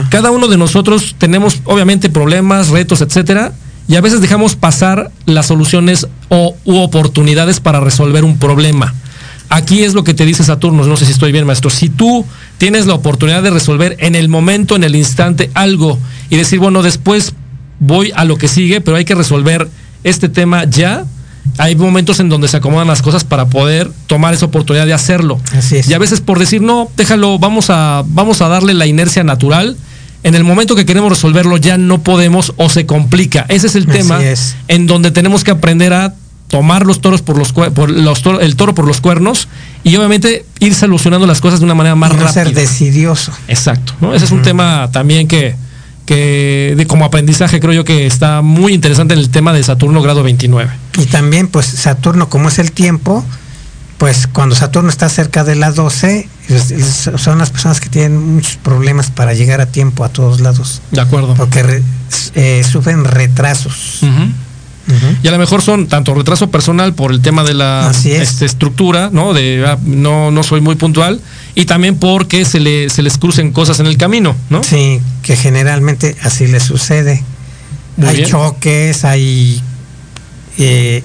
[0.09, 3.53] Cada uno de nosotros tenemos obviamente problemas, retos, etcétera,
[3.87, 8.93] y a veces dejamos pasar las soluciones o u oportunidades para resolver un problema.
[9.49, 11.69] Aquí es lo que te dice Saturno, no sé si estoy bien, maestro.
[11.69, 12.25] Si tú
[12.57, 16.83] tienes la oportunidad de resolver en el momento, en el instante, algo y decir, bueno,
[16.83, 17.33] después
[17.79, 19.67] voy a lo que sigue, pero hay que resolver
[20.05, 21.05] este tema ya,
[21.57, 25.39] hay momentos en donde se acomodan las cosas para poder tomar esa oportunidad de hacerlo.
[25.55, 25.89] Así es.
[25.89, 29.77] Y a veces por decir, no, déjalo, vamos a, vamos a darle la inercia natural.
[30.23, 33.45] En el momento que queremos resolverlo ya no podemos o se complica.
[33.49, 34.19] Ese es el tema
[34.67, 36.13] en donde tenemos que aprender a
[36.47, 39.47] tomar los toros por los, por los el toro por los cuernos
[39.83, 42.31] y obviamente ir solucionando las cosas de una manera más rápida.
[42.31, 43.31] ser decidioso.
[43.47, 43.93] Exacto.
[44.13, 45.55] Ese es un tema también que,
[46.11, 50.01] que de, como aprendizaje creo yo que está muy interesante en el tema de Saturno
[50.01, 50.69] grado 29.
[50.97, 53.23] Y también pues Saturno como es el tiempo,
[53.97, 56.27] pues cuando Saturno está cerca de la 12,
[57.17, 60.81] son las personas que tienen muchos problemas para llegar a tiempo a todos lados.
[60.91, 61.33] De acuerdo.
[61.35, 61.81] Porque
[62.35, 64.01] eh, sufren retrasos.
[65.23, 69.09] Y a lo mejor son tanto retraso personal por el tema de la este, estructura,
[69.11, 69.33] ¿no?
[69.33, 71.21] De ah, no, no soy muy puntual,
[71.55, 74.63] y también porque se, le, se les crucen cosas en el camino, ¿no?
[74.63, 77.23] Sí, que generalmente así les sucede.
[78.01, 79.61] hay choques, hay
[80.57, 81.03] eh,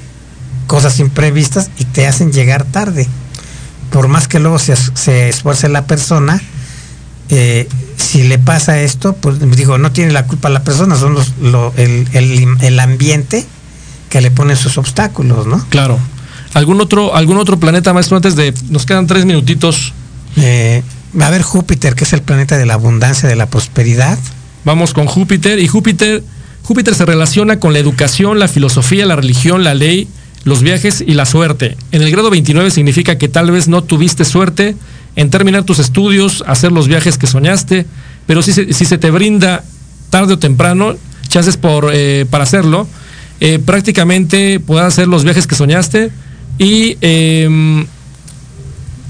[0.67, 3.09] cosas imprevistas y te hacen llegar tarde.
[3.91, 6.41] Por más que luego se, esfuerce la persona,
[7.29, 11.33] eh, si le pasa esto, pues digo, no tiene la culpa la persona, son los,
[11.77, 12.09] el,
[12.61, 13.45] el, ambiente
[14.17, 15.63] que le pone sus obstáculos, ¿no?
[15.69, 15.99] Claro.
[16.55, 18.55] ¿Algún otro, algún otro planeta, maestro, antes de...
[18.71, 19.93] Nos quedan tres minutitos.
[20.37, 20.83] Eh,
[21.21, 24.19] a ver Júpiter, que es el planeta de la abundancia, de la prosperidad.
[24.65, 25.59] Vamos con Júpiter.
[25.59, 26.25] Y Júpiter,
[26.63, 30.09] Júpiter se relaciona con la educación, la filosofía, la religión, la ley,
[30.45, 31.77] los viajes y la suerte.
[31.93, 34.77] En el grado 29 significa que tal vez no tuviste suerte
[35.15, 37.85] en terminar tus estudios, hacer los viajes que soñaste,
[38.27, 39.63] pero si se, si se te brinda
[40.09, 40.95] tarde o temprano
[41.29, 42.89] chances por, eh, para hacerlo,
[43.41, 46.11] eh, prácticamente puedas hacer los viajes que soñaste
[46.59, 47.87] y em,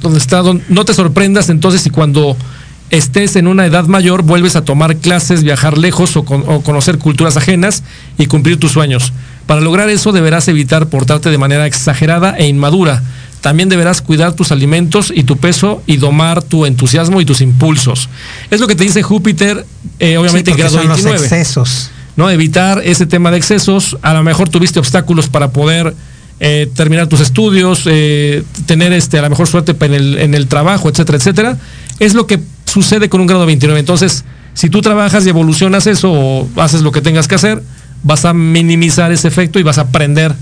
[0.03, 2.37] donde está, no te sorprendas entonces si cuando
[2.91, 7.37] estés en una edad mayor vuelves a tomar clases, viajar lejos o, o, conocer culturas
[7.37, 7.83] ajenas
[8.18, 9.12] y cumplir tus sueños.
[9.47, 13.03] Para lograr eso deberás evitar portarte de manera exagerada e inmadura.
[13.41, 18.09] También deberás cuidar tus alimentos y tu peso y domar tu entusiasmo y tus impulsos.
[18.51, 19.64] Es lo que te dice Júpiter,
[20.01, 21.16] eh, obviamente en grado 29.
[21.16, 21.91] excesos.
[22.17, 22.31] ¿No?
[22.31, 23.97] Evitar ese tema de excesos.
[24.03, 25.95] A lo mejor tuviste obstáculos para poder
[26.41, 30.49] eh, terminar tus estudios, eh, tener este, a lo mejor suerte en el, en el
[30.49, 31.59] trabajo, etcétera, etcétera.
[31.99, 33.79] Es lo que sucede con un grado 29.
[33.81, 37.62] Entonces, si tú trabajas y evolucionas eso o haces lo que tengas que hacer,
[38.03, 40.35] vas a minimizar ese efecto y vas a aprender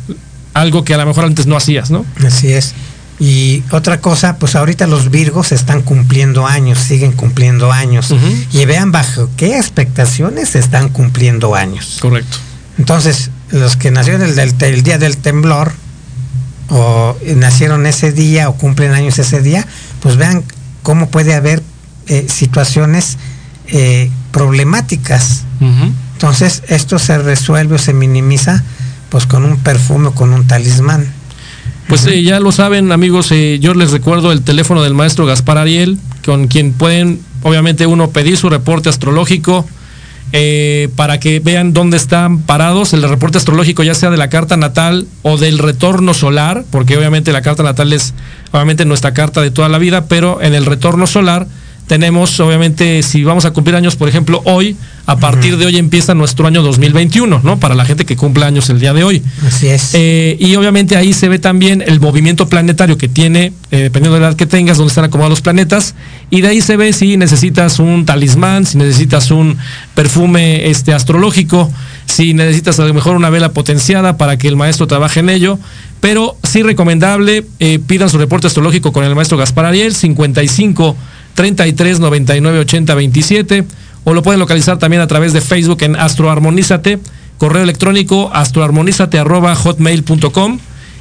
[0.53, 2.05] algo que a lo mejor antes no hacías, ¿no?
[2.25, 2.75] Así es.
[3.20, 8.12] Y otra cosa, pues ahorita los Virgos están cumpliendo años, siguen cumpliendo años.
[8.52, 11.98] Y vean bajo qué expectaciones están cumpliendo años.
[12.00, 12.38] Correcto.
[12.78, 15.72] Entonces, los que nacieron el, día del temblor,
[16.70, 19.64] o nacieron ese día, o cumplen años ese día,
[20.00, 20.42] pues vean
[20.82, 21.62] cómo puede haber
[22.08, 23.16] eh, situaciones
[23.68, 25.44] eh, problemáticas.
[26.14, 28.62] Entonces, esto se resuelve o se minimiza
[29.08, 31.13] pues con un perfume o con un talismán.
[31.89, 35.59] Pues eh, ya lo saben amigos, eh, yo les recuerdo el teléfono del maestro Gaspar
[35.59, 39.66] Ariel, con quien pueden obviamente uno pedir su reporte astrológico
[40.32, 44.57] eh, para que vean dónde están parados, el reporte astrológico ya sea de la carta
[44.57, 48.14] natal o del retorno solar, porque obviamente la carta natal es
[48.51, 51.47] obviamente nuestra carta de toda la vida, pero en el retorno solar
[51.87, 54.76] tenemos, obviamente, si vamos a cumplir años, por ejemplo, hoy,
[55.07, 57.61] a partir de hoy empieza nuestro año 2021, ¿no?
[57.61, 59.22] Para la gente que cumple años el día de hoy.
[59.46, 59.90] Así es.
[59.92, 64.20] Eh, y obviamente ahí se ve también el movimiento planetario que tiene, eh, dependiendo de
[64.20, 65.94] la edad que tengas, donde están acomodados los planetas.
[66.30, 69.59] Y de ahí se ve si necesitas un talismán, si necesitas un
[69.94, 71.70] perfume este, astrológico,
[72.07, 75.59] si necesitas a lo mejor una vela potenciada para que el maestro trabaje en ello.
[76.00, 80.96] Pero sí recomendable, eh, pidan su reporte astrológico con el maestro Gaspar Ariel, 55
[81.34, 83.64] 33 99 80 27
[84.05, 86.98] o lo pueden localizar también a través de Facebook en Astroarmonízate,
[87.38, 90.59] correo electrónico astroarmonízate arroba hotmail.com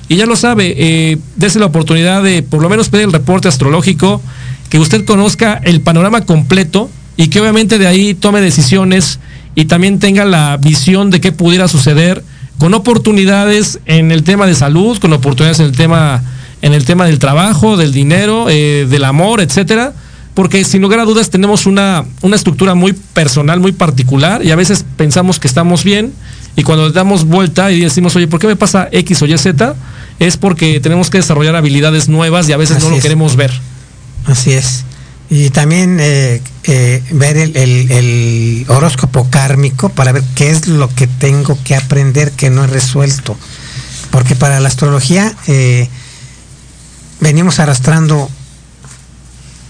[0.09, 3.47] y ya lo sabe, eh, dése la oportunidad de por lo menos pedir el reporte
[3.47, 4.21] astrológico,
[4.69, 9.19] que usted conozca el panorama completo y que obviamente de ahí tome decisiones
[9.55, 12.23] y también tenga la visión de qué pudiera suceder
[12.57, 16.23] con oportunidades en el tema de salud, con oportunidades en el tema
[16.61, 19.93] en el tema del trabajo, del dinero, eh, del amor, etcétera
[20.33, 24.55] porque sin lugar a dudas tenemos una, una estructura muy personal, muy particular, y a
[24.55, 26.13] veces pensamos que estamos bien,
[26.55, 29.37] y cuando le damos vuelta y decimos, oye, ¿por qué me pasa X o Y,
[29.37, 29.75] Z?
[30.19, 33.51] Es porque tenemos que desarrollar habilidades nuevas y a veces no lo queremos ver.
[34.25, 34.85] Así es.
[35.29, 41.07] Y también eh, eh, ver el, el, horóscopo kármico para ver qué es lo que
[41.07, 43.35] tengo que aprender que no he resuelto.
[44.11, 45.89] Porque para la astrología eh,
[47.19, 48.29] venimos arrastrando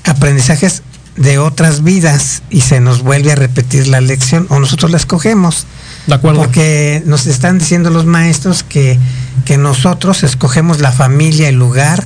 [0.04, 0.84] aprendizajes
[1.16, 5.66] de otras vidas y se nos vuelve a repetir la lección o nosotros la escogemos.
[6.08, 6.42] De acuerdo.
[6.42, 9.00] Porque nos están diciendo los maestros que,
[9.46, 12.04] que nosotros escogemos la familia, el lugar,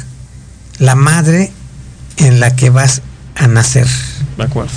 [0.77, 1.51] la madre
[2.17, 3.01] en la que vas
[3.35, 3.87] a nacer.
[4.37, 4.73] De acuerdo.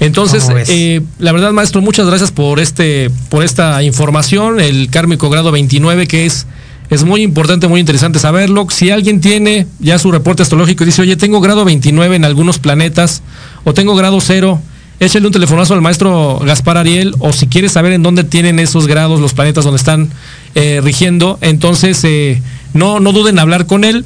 [0.00, 5.52] Entonces, eh, la verdad, maestro, muchas gracias por este, por esta información, el kármico grado
[5.52, 6.46] 29, que es
[6.90, 8.66] es muy importante, muy interesante saberlo.
[8.70, 12.58] Si alguien tiene ya su reporte astrológico y dice, oye, tengo grado 29 en algunos
[12.58, 13.22] planetas
[13.64, 14.60] o tengo grado 0,
[15.00, 18.86] échale un telefonazo al maestro Gaspar Ariel o si quiere saber en dónde tienen esos
[18.86, 20.10] grados los planetas donde están
[20.54, 22.42] eh, rigiendo, entonces eh,
[22.74, 24.04] no, no duden en hablar con él.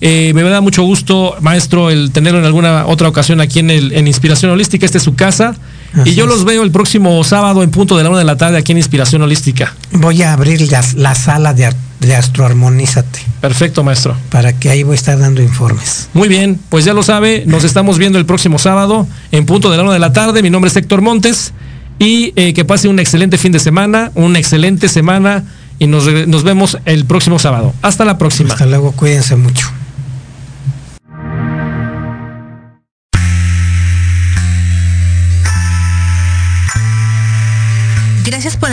[0.00, 3.92] Eh, me da mucho gusto, maestro, el tenerlo en alguna otra ocasión aquí en, el,
[3.92, 4.86] en Inspiración Holística.
[4.86, 5.56] Esta es su casa.
[6.04, 8.58] Y yo los veo el próximo sábado en punto de la una de la tarde
[8.58, 9.74] aquí en Inspiración Holística.
[9.92, 13.20] Voy a abrir la, sala de, de Astroarmonízate.
[13.40, 14.16] Perfecto, maestro.
[14.30, 16.08] Para que ahí voy a estar dando informes.
[16.14, 19.76] Muy bien, pues ya lo sabe, nos estamos viendo el próximo sábado en punto de
[19.76, 20.42] la una de la tarde.
[20.42, 21.52] Mi nombre es Héctor Montes
[21.98, 25.44] y eh, que pase un excelente fin de semana, una excelente semana
[25.78, 27.72] y nos, nos vemos el próximo sábado.
[27.82, 28.52] Hasta la próxima.
[28.52, 29.68] Hasta luego, cuídense mucho.